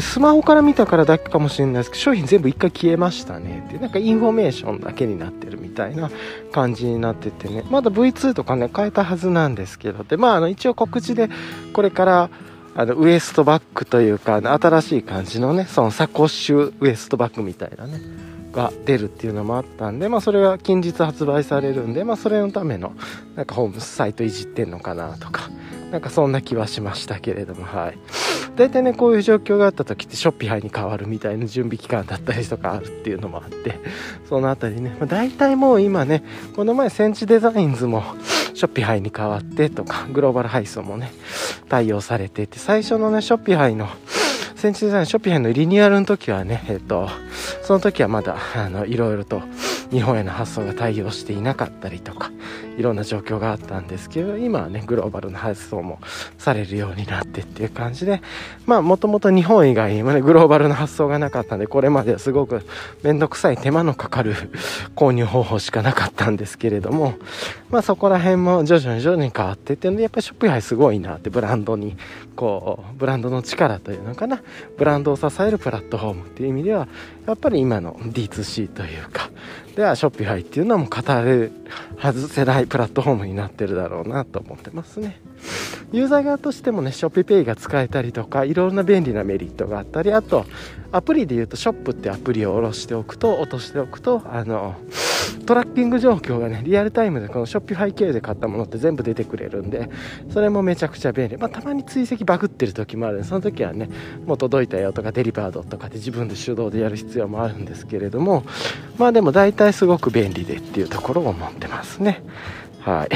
[0.00, 3.64] スマホから見たからだけかもしれないですけど商品全部一回消えましたね。
[3.68, 6.10] ってなんかインフォメーションだけになってるみたいな
[6.50, 7.62] 感じになっててね。
[7.70, 10.02] まだ V2 とかね変えたはずなんですけど。
[10.02, 11.30] でまああの一応告知で
[11.72, 12.30] これから
[12.74, 18.33] あのウエストバッグというか新しい感じのねそのサコッシュウエストバッグみたいなね。
[18.54, 22.92] が出るっていうのもあったんで、まあ、それが近日発売されるんで、まあ、それのための
[23.36, 25.50] なんかホームサイトいじってんのかなとか
[25.90, 27.98] なんかそんな気はしましたけれどもはい。
[28.56, 33.80] 大体ねこういう状況があった時ってショッピハイに変わるみたいな準備期間だったりとかあるっていうのもあって
[34.28, 36.22] その辺りね、まあ、大体もう今ね
[36.54, 38.04] この前センチデザインズも
[38.54, 41.12] ショッピハイに変わってとかグローバル配送もね
[41.68, 43.88] 対応されてて最初のねショッピハイの
[44.64, 47.10] 先日ショッピヘンのリニューアルの時はねえっと
[47.62, 49.42] その時はまだあのいろいろと
[49.90, 52.30] 日本への発送が対応していなかったりとか
[52.76, 55.98] いろんな状況があったんですけど今はねグローバルな発送も
[56.38, 58.20] されるようになってっていう感じで
[58.66, 62.66] まあもともと日本以外にもねグローバルな発送がなかったんでこれまではすごく
[63.02, 64.34] 面倒くさい手間のかかる
[64.96, 67.14] 購入方法しかなかったんですけれども
[67.70, 71.96] まあそこら辺も徐々に徐々に変わってってやっぱりショッピファイすごいなってブランドに
[72.34, 74.42] こうブランドの力というのかな
[74.76, 76.88] ブランドを支えるプラットフォームっていう意味では
[77.26, 79.30] やっぱり今の D2C というか
[79.76, 81.52] では Shopify っていうのはもう語れる
[82.00, 85.20] 外せないプラットフォームになってるだろうなと思ってますね。
[85.92, 90.44] ユーザー側としてもね Shop Pay が使えたりとかいろんな便利なメリットがあったりあと
[90.90, 94.74] アプリで言うとショップってアプリを下ろしておくと落としておくとあの
[95.46, 99.90] トラッキング状況がねリアルタイムでこの Shopify 系で買ったものって全部出てくれるんで
[100.30, 101.36] それもめちゃくちゃ便利。
[101.36, 103.88] まあたまに追跡バグってる時もあるんでその時はね
[104.26, 108.44] もう届いたよとかデリバードとかで自分で手動でやる必要もあるんですけれども
[108.98, 112.22] まあでも大体すごく便利でっていうところを思ってますね。
[112.80, 113.08] はい。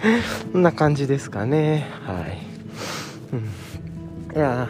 [0.52, 1.86] こんな感じですかね。
[2.06, 2.38] はい、
[3.32, 4.68] うん、いや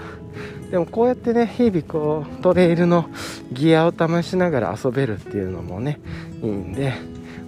[0.75, 3.09] でもこうやってね日々こうトレイルの
[3.53, 6.01] ギアを試しながら遊べるっていうのもね
[6.43, 6.93] いいんで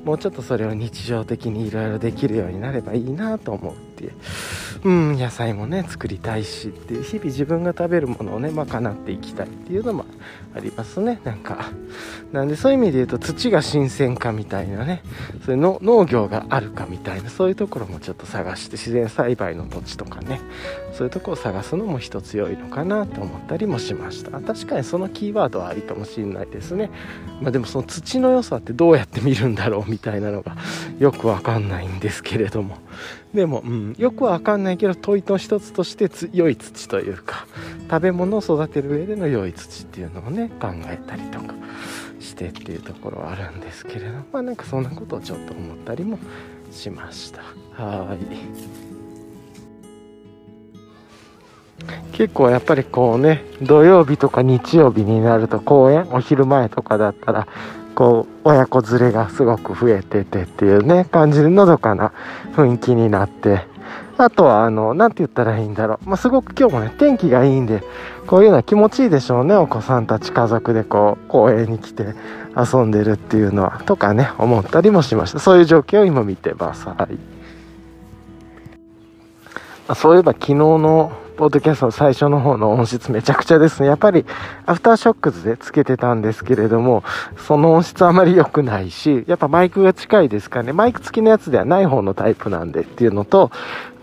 [0.05, 4.12] もうちょっとそれを日常的にいろいろできるようになればいいなと思うっていう。
[4.85, 10.05] うん野菜もね作りたいしっていう日々自分が食べるものをね賄っていきたいっていうのも
[10.57, 11.20] ありますね。
[11.22, 11.70] なんか
[12.32, 15.02] なんでそういう意味で言うと土が新鮮かみたいなね。
[15.44, 20.40] そういうの農業があるかみたいなそういうところもちょっと探して自然栽培の土地とかね。
[20.92, 24.40] そういうとこを探すのも一つ良いのかなと思ったりもしました。
[24.40, 26.90] 確かにそのキーワードはありかもしれないですね。
[27.42, 30.57] まあでもその土の良さってどうやって見るんだろうみたいなのが
[30.98, 32.78] よくわかんないんですけれども。
[33.37, 37.47] でも、うん、よくわかんないけど問いの一つとして良い土というか
[37.89, 41.55] 食べ物を育てる上での良い土っていうのをね考えたりとか
[42.18, 46.18] してっていうところはあるんですけれどまあなんかそんなことをちょっと思ったりも
[46.72, 47.43] しました。
[47.72, 48.95] はい。
[52.12, 57.47] 結構やっぱりこうね土曜日とか日曜日になると公園お昼前とかだったら
[57.95, 62.12] こう親子連れがすごく増えててっていうね感じでのどかな
[62.55, 63.64] 雰囲気になって。
[64.18, 67.83] あとはあの何て言ったらいいんだろう、まあ、すごく今日もね天気がいいんで
[68.27, 69.55] こういうのは気持ちいいでしょうね。
[69.55, 72.14] お子さんたち家族でこう公園に来て
[72.57, 75.39] 遊んでるっていうのはとかね思ったりもしました。
[75.39, 76.89] そういう状況を今見てます。
[76.89, 77.07] は
[79.89, 79.95] い。
[79.95, 83.89] そういえば昨日のポッドキャストの最初の方の音質めちゃくちゃですね。
[83.89, 84.24] やっぱり、
[84.64, 87.05] AfterShokz でつけてたんですけれども、
[87.37, 90.72] その音質あまり良くないし、やっぱマイクが近いですかね。
[90.72, 93.51] マイク付きのやつではない方のタイプなんでっていうのと、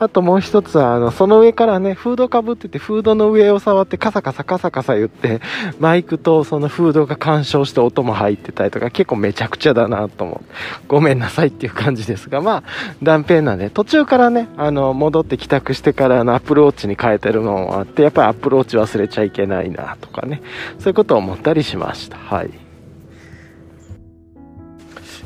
[0.04, 5.42] あともう一つは、あの、その上からね、フードかぶってて、フードの上を触ってカサカサカサカサ言って、
[5.80, 10.46] マイクとそのフードが干渉して音も入ってたりとか、結構めちゃくちゃだなと思う。
[10.88, 12.64] ごめんなさいっていう感じですが、まあ、
[13.02, 20.42] 断片なんで、途中からね、あの、戻って帰宅してからの、アプローチに変えてるのもあって、やっぱりアプローチ忘れちゃいけないなとかね、
[20.80, 22.18] そういうことを思ったりしました。
[22.18, 22.63] はい。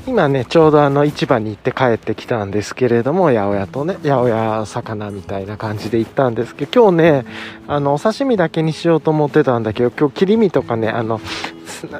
[0.07, 7.25] 今ね、ちょうどあの市場に行って帰ってきたんですけれども、八百屋とね、八百屋魚みたいな感じで行ったんですけど、今日ね、
[7.67, 11.19] あの、お刺身だけにしようと思ってたんだけど、今日切り身とかね、あの、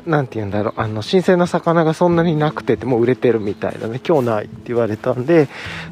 [0.06, 5.48] なんて言うんだろう、あの、新鮮な魚がそんなになくてて、もう売れてるみたいだね、今日ないって言われたんで、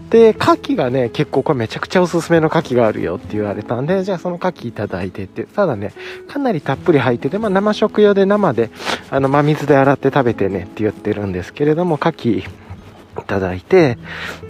[0.09, 5.93] で、牡蠣がね、結構これめちゃくちゃおすすめの牡蠣があるよって言われたんで、じゃあその牡蠣いただいてって、ただね、
[6.27, 8.69] かなりたっぷり入ってて、まあ生食用で生で、
[9.09, 12.43] あの、真水で洗って食べてねって言ってるんですけれども、牡蠣、
[13.21, 13.97] いただいて、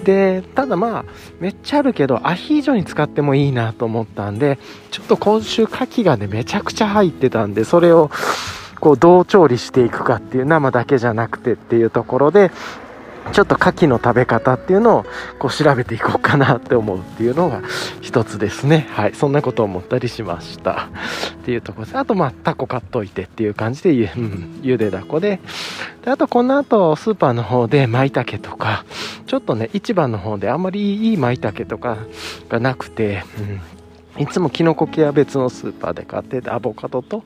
[0.04, 1.06] で、ただまあ、
[1.40, 4.58] めっちゃあるけど、アヒージョに使ってもいいなと思ったんで、
[4.92, 8.10] ちょっと今週牡蠣がね、めちゃくちゃ入ってたんで、それを、
[8.86, 12.52] こうどう調理していくかっていう生だけじゃなくてっていうところで
[13.32, 15.06] ちょっと牡蠣の食べ方っていうのを
[15.40, 17.64] こう調べていこうかなって思うっていうのが
[18.02, 18.88] 一つですね。
[18.92, 19.16] はい。
[19.16, 20.90] そんなことを思ったりしました。
[21.34, 21.98] っていうところです。
[21.98, 25.40] あと、まあ、タコ買っといてっていう感じで、ゆ,、うん、ゆでだこで。
[26.04, 28.86] で、あと、この後、スーパーの方で舞茸とか、
[29.26, 31.98] ちょっとね、市場の方であんまりいい舞茸とか
[32.48, 33.62] がなくて、うん、
[34.18, 37.24] いつもキノコ系は別のスーパーで買ってて、アボカドと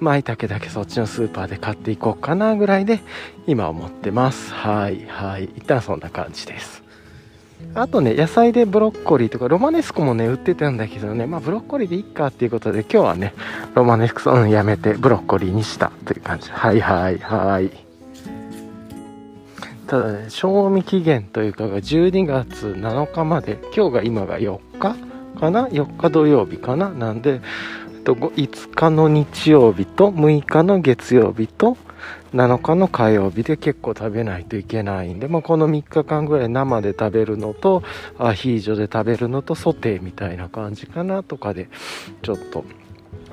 [0.00, 3.00] 舞茸だけそっちのスーパーで買っていこうかなぐらいで
[3.46, 4.52] 今思ってます。
[4.52, 5.44] はい、はい。
[5.56, 6.82] 一旦そんな感じです。
[7.74, 13.34] あとね、野菜でブロッコリーとか、ロマネスコもね、売ってたんだけどね、まあブロッコリーでいっかっていうことで、今日はね、
[13.74, 16.50] ロマネスコやめてブロッコリーにしたという感じ。
[16.50, 17.70] はいはいはい。
[19.86, 24.94] ただね、賞味期限というかが12月7日まで、今日が今が4日
[25.38, 26.90] かな？4日土曜日かな？
[26.90, 27.40] なんで
[27.94, 31.76] えっと5日の日曜日と6日の月曜日と
[32.32, 37.82] 7日の火曜日で結構食べないといけないんで、まあ、この3日間ぐらい生で食べるのと
[38.18, 41.68] アヒージョで食べるのとソテーみたいな感じかなとかで
[42.22, 42.64] ちょっと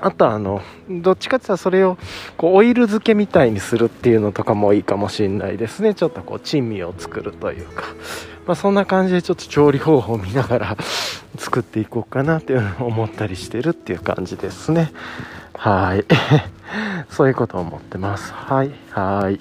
[0.00, 1.96] あとあのどっちかって言ったらそれを
[2.36, 7.84] こうオイル漬けみたいにするっていうのとかもいいかもしれないですねちょっとこう珍味を作るというか
[8.46, 10.76] まあ、そんな感じでちょっと調理方法を見ながら
[11.36, 14.92] 作っていこうかなっていうのを思ったりしてるっていう感じですね。
[15.54, 16.04] はい。
[17.10, 18.32] そういうことを思ってます。
[18.32, 18.70] はい。
[18.90, 19.40] はい。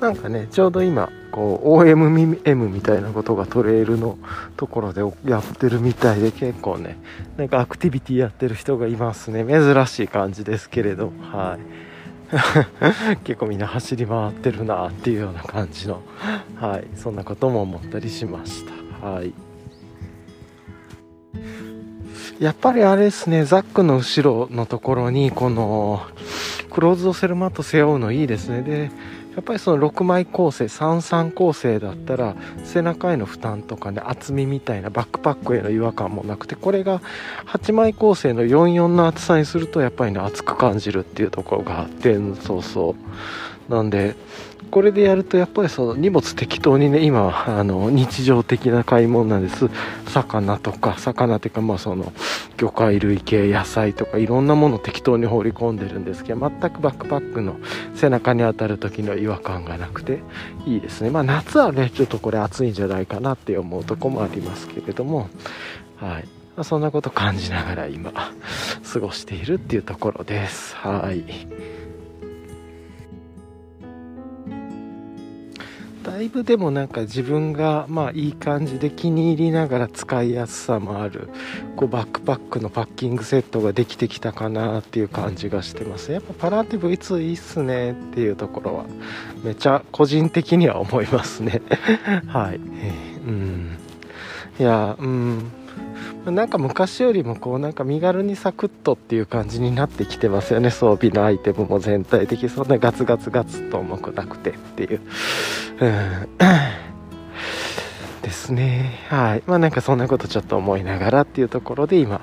[0.00, 4.18] なんかね、ちょうど今、こう、OMM みたいなことがトレイルの
[4.56, 6.98] ところでやってるみたいで、結構ね、
[7.36, 9.44] なんかアクティビティやってる人がいますね。
[9.44, 11.90] 珍しい感じですけれど、はい。
[13.24, 16.02] 結構みんな走り回ってるなっていうような感じの、
[16.56, 18.64] はい、そんなことも思ったりしまし
[19.00, 19.06] た。
[19.06, 19.32] はい
[22.38, 26.02] やっぱりあれですね、ザックの後ろのところに、この、
[26.70, 28.62] クローズドセルマット背負うのいいですね。
[28.62, 28.90] で、
[29.40, 37.00] やっぱりその6枚構成33構成だったら背中への負担とかね厚みみたいなバックパックへの違和感もなくてこれが
[37.46, 42.94] 8枚構成の44の厚さにするとやっぱりね厚く感じるっていうところがあってそうそ
[43.68, 43.72] う。
[43.72, 44.14] なんで
[44.70, 49.68] これでやるとやっぱりその荷物適当にね今あの日常的な買い物なんです。
[50.06, 52.12] 魚とか魚っていうかまあその
[52.56, 57.56] 魚介類系野菜とかいろんなもの適当に放り込んでるんですけど全くバックパックの
[57.94, 60.20] 背中に当たる時の違和感がなくて
[60.66, 61.10] いいですね。
[61.10, 65.28] まあ夏はねちょっとこれ暑いんじゃないかなって思うとこもありますけれども。
[65.96, 66.28] はい。
[66.56, 68.12] まそんなこと感じながら今
[68.92, 70.74] 過ごしているっていうところです。
[70.76, 71.24] はい。
[76.02, 81.28] だいぶでもなんか自分がまあいい感じで気に入りながら使いやすさもある
[81.76, 86.12] こうバックパックのパッキングセットができてきたかなっていう感じがしてます。
[86.12, 88.84] やっぱパラティブいついいっすねっていうところは
[89.44, 91.60] めちゃ個人的には思いますね。
[92.28, 93.78] はい、えー、うん。
[94.58, 95.52] いやうん。
[96.26, 105.00] なんか昔よりもこうなんか身軽にサクッとっていう感じになってきてますよね装備のアイテムも全体的そんなガツガツガツと重くなくてっていう、
[105.80, 106.28] うん、
[108.22, 108.98] ですね。
[109.08, 109.42] はい。
[109.46, 112.20] まあなんかそんなことちょっと思いながらっていうところで今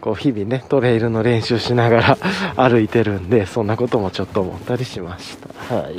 [0.00, 2.18] こう日々ねトレイルの練習しながら
[2.56, 5.74] 歩いてるんでそんなこともちょっと思ったりしました。
[5.74, 5.96] はい。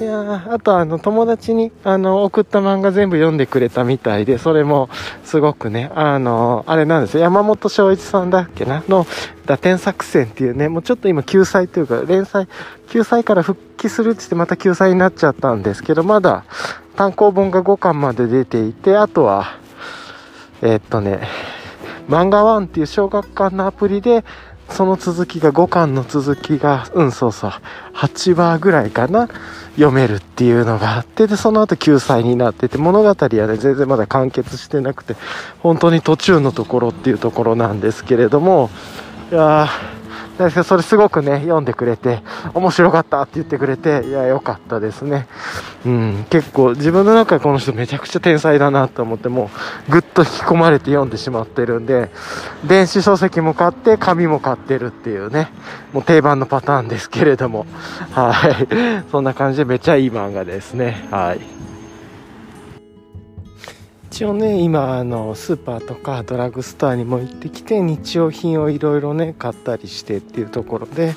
[0.00, 4.88] いやあとあの友達にあの送った漫画全部読んでくれたみたいで、それも
[5.24, 9.06] すごくね、あの、あれなんですよ、山本翔一さんだっけな、の
[9.46, 12.48] 打点作戦っていうね、もうちょっと今救済というか、連載、
[12.88, 16.44] 救済から復帰するって言ってまた救済になっちゃったんですけど、まだ
[16.96, 19.58] 単行本が5巻まで出ていて、あとは、
[20.62, 21.20] え、っとね、
[22.08, 24.24] 漫画ワンっていう小学館のアプリで、
[24.74, 27.52] その続きが5巻の続きが、うん、そうそう、
[27.94, 29.28] 8話ぐらいかな。
[29.76, 35.16] 読めるっていうのがあって、で、その後救済になってて、物語はね、全然まだ完結してなくて、
[35.60, 38.70] 本当に途中のところっていうところなんですけれども、
[39.30, 39.93] いやー、
[40.38, 42.22] ですけど、それすごくね、読んでくれて、
[42.52, 45.28] 面白かったって言ってくれて、いや、良かったですね。
[45.86, 49.50] うん、結構自分の中でこの人めちゃくちゃ天才だなと思って、も
[49.88, 52.10] う、ぐっと引き込まれて読んでしまってるんで、
[52.64, 55.52] 電子書籍も買って、紙も買ってるっていうね、
[55.92, 57.66] もう定番のパターンですけれども、
[58.12, 58.66] はい。
[59.10, 61.06] そんな感じでめっちゃいい漫画ですね。
[61.10, 61.40] はい。
[64.14, 71.16] 一応ね今あのスーパーとかドラッグストアにも行ってきて日用品をいろいろね買ったりしてっていうところで、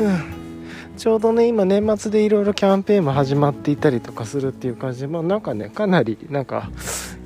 [0.00, 6.70] うん、ちょうどね今年末でいろいろキャンペーンも始まっていたりとかするっていう感じでまあなんかねかなりなんか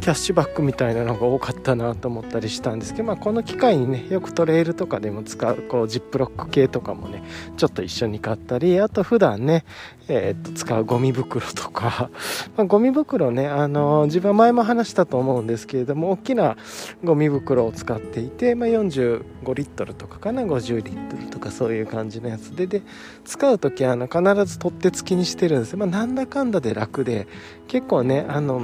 [0.01, 7.23] キャッシュバックみたいなのが多かったなと思ったりしたんですけど、まあ、この機会にねよくトレイルとかでも使うこうジップロック系とかもね
[7.57, 9.65] ちょっと一緒に買ったりあと普段ね
[10.09, 12.11] えー、っと使うゴミ袋とか、
[12.57, 16.57] まあ、ゴミ袋ね、あのー、自分は前も話したと思うんですけれども大きな
[17.03, 19.23] ゴミ袋を使っていて、まあ、45
[19.55, 22.67] リットルとかかな50リットルとかそういう感じのやつで。
[22.67, 22.83] で
[23.25, 27.27] 使う時はあの必ず取っ手付きにしてるんですまあ、なんだかんだで楽で
[27.69, 28.63] 結構ねあの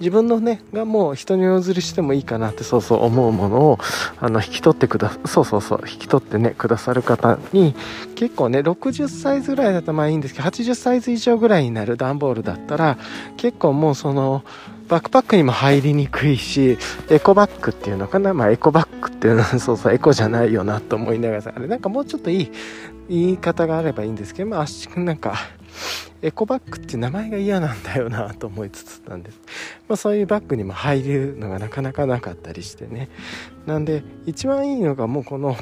[0.00, 3.78] 自分のね、がもう人にお譲りしてもいいかなってそうそう思うものを、
[4.20, 7.74] あの、引き取ってくだ、そうそうそう、引き取ってね、くださる方に、
[8.14, 12.98] 結構ね、60サイズぐらいだったらまあいいんですけど、80サイズ以上ぐらいになる段ボールだったら、
[13.36, 14.44] 結構もうその、
[14.88, 16.78] バックパックにも入りにくいし、
[17.10, 18.32] エコバッグっていうのかな？
[18.32, 22.52] まあエコバッグっていうのは そうそうエコじゃないよなと思いながら、あれなんかもうちょっといい
[23.10, 25.34] 言い方があればいいんですけど、まあ、なんか、
[26.22, 29.40] エコバッグって名前が嫌なんだよなと思いつつなんです、
[29.88, 33.08] まあ、そういうバッグにも入るのがなかなかなかったりしてね。
[33.66, 35.56] なんで一番いいのがもうこの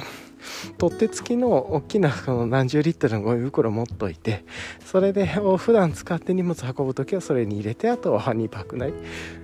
[0.78, 4.44] 取っ手付きの大きなその何十リットルのゴミ袋持っといて
[4.84, 8.94] それで普段使って荷物運ぶ時はそれに入れてあとはハニーパックなり、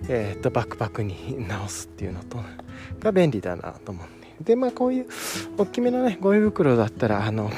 [0.08, 2.38] えー、とバックパックに直すっていうのと
[3.00, 5.06] が便利だなと思うんででまあこういう
[5.58, 7.50] 大きめのねゴミ袋だったらあの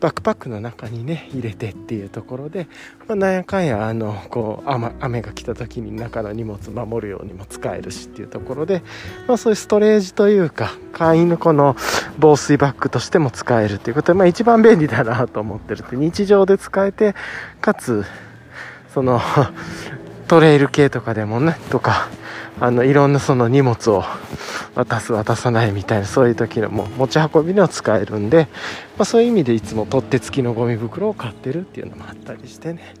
[0.00, 2.66] バックパックの中にね入れてっていうところで、
[3.06, 8.82] まあ、なんやかんやあのこう雨雨が来た時に中の荷物守るようにも使えるしっていうところで、
[9.28, 11.76] まあ、そういうストレージというか簡易のこの
[12.18, 17.14] 防水バッグとしても使えるということで、まあ、一番便利だなと思ってるって日常で使えて
[17.60, 18.04] かつ
[18.94, 19.20] その
[20.28, 22.08] トレイル系とかでもねとか
[22.60, 24.04] あのいろんなその荷物を
[24.74, 28.48] 渡す渡さないみたいなそういう時のも持ち運びには使えるんで、
[28.98, 32.94] まあ、そういう意味でいつも取っ手付きのゴミ袋を買ってるっていうのもあったりしてね。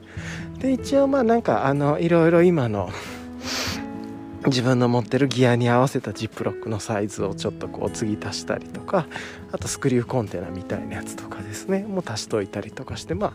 [0.58, 2.90] で一応まあなんかあのいろいろ今の
[4.46, 9.06] 自分の持ってるギアに合わせたジップロックのサイズをちょっとこう継ぎ足したりとか
[9.52, 13.32] あとスクリューコンテナみたいなやつとかですねもう足しといたりとかしてまあ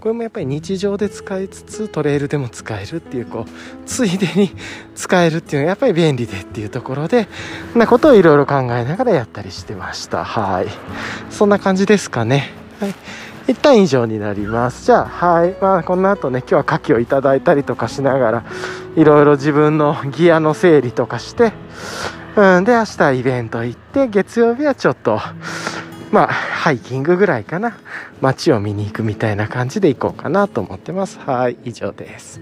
[0.00, 3.50] これもやっぱり日常で使いつつトレイルでも使えるっていうこう
[3.86, 4.50] ついでに
[4.96, 7.28] 使えるっていうのがやっぱり便利でっていうところで
[7.76, 10.66] なことをいろいろ考えながらやったりしてましたはい
[11.30, 12.50] そんな感じですかね
[12.80, 12.94] はい
[13.48, 14.84] 一旦以上になります。
[14.84, 15.56] じゃあ、はい。
[15.58, 18.44] まあ、この後ね、今日は牡蠣をいただいたりとかしながら、
[18.98, 21.52] いろいろ自分のギアの整理とかして、
[22.34, 25.20] うん、で、明日イベント行って、月曜日はちょっと、
[26.10, 27.78] まあ、ハイキングぐらいかな。
[28.20, 31.20] 街を見に行くみたいな感じで行こうかなと思ってます。
[31.20, 32.40] はい、以上です。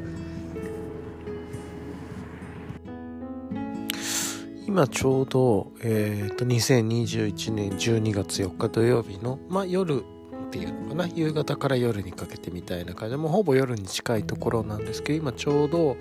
[4.67, 10.03] 今ちょうど、えっ、ー、と、2021年12月4日土曜日の、まあ、夜
[10.47, 15.97] っていうのかな夕方から夜にかけてみたいな感じでもうほぼ夜に近いところなんですけど今ちょうど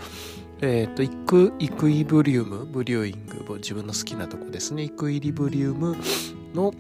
[0.62, 5.96] えっ、ー、とイクイクイブリウムブリューイング自分の好きなとこですねイクイリブリウム
[6.54, 6.74] の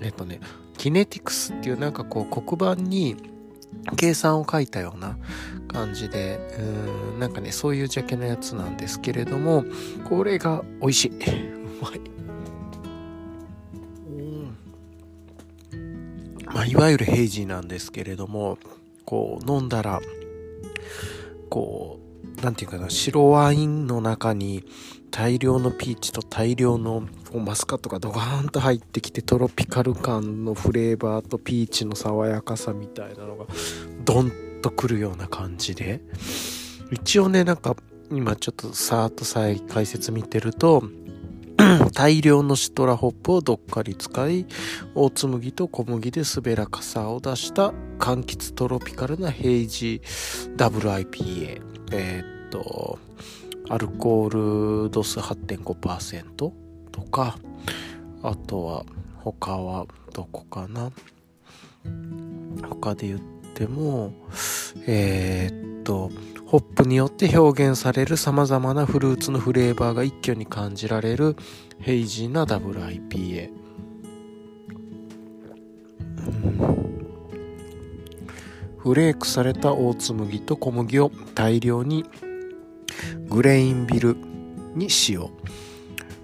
[0.00, 0.40] えっ、ー、とね
[0.76, 3.16] キネティクスっていうなんかこう黒板に
[3.96, 5.16] 計算を書いたような
[5.68, 6.62] 感じで、う
[7.16, 9.64] ん、なんかね、そういうジャケのやつなんですけれども、
[10.04, 11.10] これが美味しい。
[11.10, 12.00] うまい。
[16.46, 18.58] まあ、いわゆるヘイジーなんですけれども、
[19.04, 20.00] こう、飲んだら、
[21.50, 22.03] こう、
[22.44, 24.64] なんていうかな、白ワインの中に
[25.10, 33.46] 大量のピーチと大量のマスカットがドガーンと入ってきてトロピカル感のフレーバーとピーチの爽やかさみたいなのが
[34.04, 36.02] ドンとくるような感じで
[36.90, 37.76] 一応ねなんか
[38.10, 40.82] 今ちょっとさーっと再解説見てると
[41.94, 44.46] 大量のシトラホップをどっかり使い、
[44.94, 47.68] 大ツ麦と小麦で滑らかさを出した
[47.98, 50.02] 柑橘トロピカルなヘイジ
[50.56, 51.74] ダブル IPA。
[51.92, 53.00] えー、っと、
[53.68, 56.52] アルコール度数8.5%と
[57.10, 57.36] か、
[58.22, 58.84] あとは
[59.16, 60.92] 他はどこかな。
[62.68, 63.20] 他で言っ
[63.54, 64.12] ても、
[64.86, 66.12] えー、っと、
[66.46, 71.36] ホップによって表現される様々なフルーツのフレーバーが一挙に感じられる
[71.80, 73.50] ヘイジーなダブル IPA、
[78.78, 82.04] フレークされた大ツ麦と小麦を大量に
[83.28, 84.16] グレインビル
[84.74, 85.30] に使用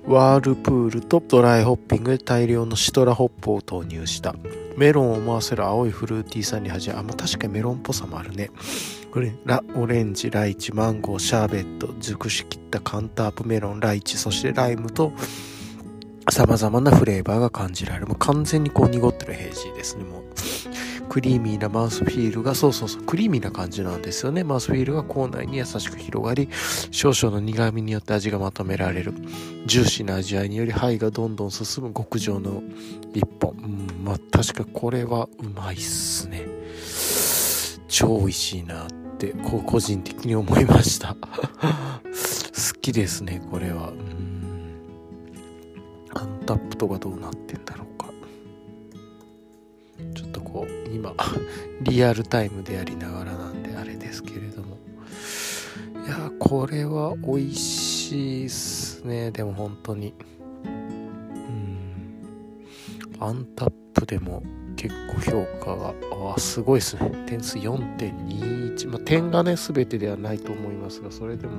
[0.06, 4.34] ワールプールとドライホッピングで大量のシトラホップを投入した。
[4.76, 8.50] メロンを思わせる青いフルーティーさんに始めあ、まあ、確かにメロンっぽさもあるね。
[9.12, 15.12] これラオレンジライチマンゴーシャーベット熟しきったカンタープメロンライチそしてライムと
[16.30, 18.06] 様々なフレーバーが感じられる。
[18.06, 20.24] もう完全にこう濁ってるヘイジーですねもう。
[21.10, 24.44] クリーミーなマウスフィールがそうそうそうクリーミーな感じなんですよね。
[24.44, 26.48] マウスフィールが口内に優しく広がり
[26.92, 29.12] 少々の苦味によって味がまとめられる。
[29.66, 32.62] ジューシーな味わいにより肺がどんどん進む極上の
[33.12, 33.56] 一本。
[33.58, 36.46] うんまあ確かこれはうまいっすね。
[37.88, 38.86] 超美味しいなっ
[39.18, 41.16] てこう個人的に思いました。
[42.06, 43.90] 好きですねこれは。
[43.90, 44.74] うん。
[46.14, 47.89] アンタップとかどうなってんだろう。
[50.52, 51.14] こう今
[51.82, 54.78] リアルタイムでやりながらなんであれですけれども。
[56.04, 59.30] いやこれは美味しいっすね。
[59.30, 60.14] でも本当に。
[60.64, 62.20] うん。
[63.20, 64.42] アンタップでも
[64.76, 65.94] 結構評価が
[66.34, 67.10] あすごいですね。
[67.26, 71.52] 点数4.21、まあ、点がね全てではないと思いますがそれでも、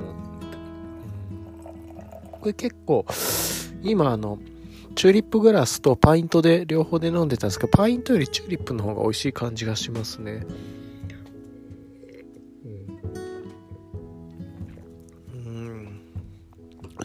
[2.32, 3.06] これ結構
[3.82, 4.38] 今あの
[4.94, 10.46] チューリップグラスとパイントで両方で飲んでたんですけどパイントよりチューリップの方が美味しい感じがしますね。
[15.34, 16.00] うん。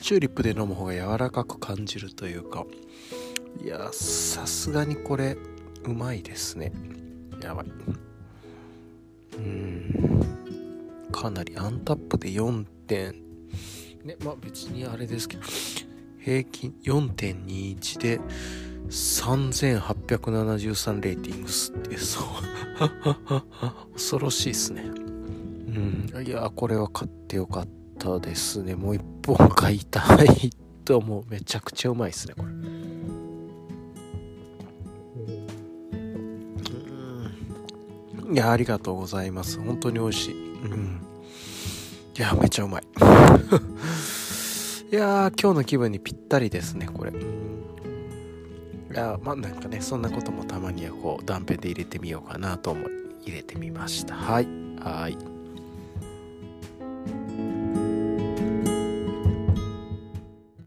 [0.01, 2.65] チューリップで飲む方が柔らかく感じるというか。
[3.63, 5.35] いやさすがにこれ
[5.83, 6.71] うまいですね。
[7.41, 7.65] やばい。
[9.37, 10.21] うん。
[11.11, 13.13] かなりアンタップで4点。
[14.03, 15.43] ねまあ別にあれですけど。
[16.27, 18.19] 平均4.21で
[18.89, 22.23] 3873レーティングスってそう
[23.93, 27.67] 恐ろしいですねうんいやこれは買ってよかっ
[27.97, 30.49] たですねもう一本買いたい
[30.83, 32.49] と思うめちゃくちゃうまいですねこれ
[38.29, 39.57] いや、ありがとうございます。
[39.57, 40.33] 本当に美味しい。
[40.65, 40.99] うん。
[42.17, 42.83] いや、めちゃうまい。
[44.89, 47.11] いや今日の気分にぴったりですね、これ。
[47.11, 47.27] うん。
[48.89, 52.91] いや、まあなんかね、そんなこともたまにはこう、断片で入れてみようかなと思い、
[53.25, 54.15] 入れてみました。
[54.15, 54.47] はい。
[54.79, 55.36] はい。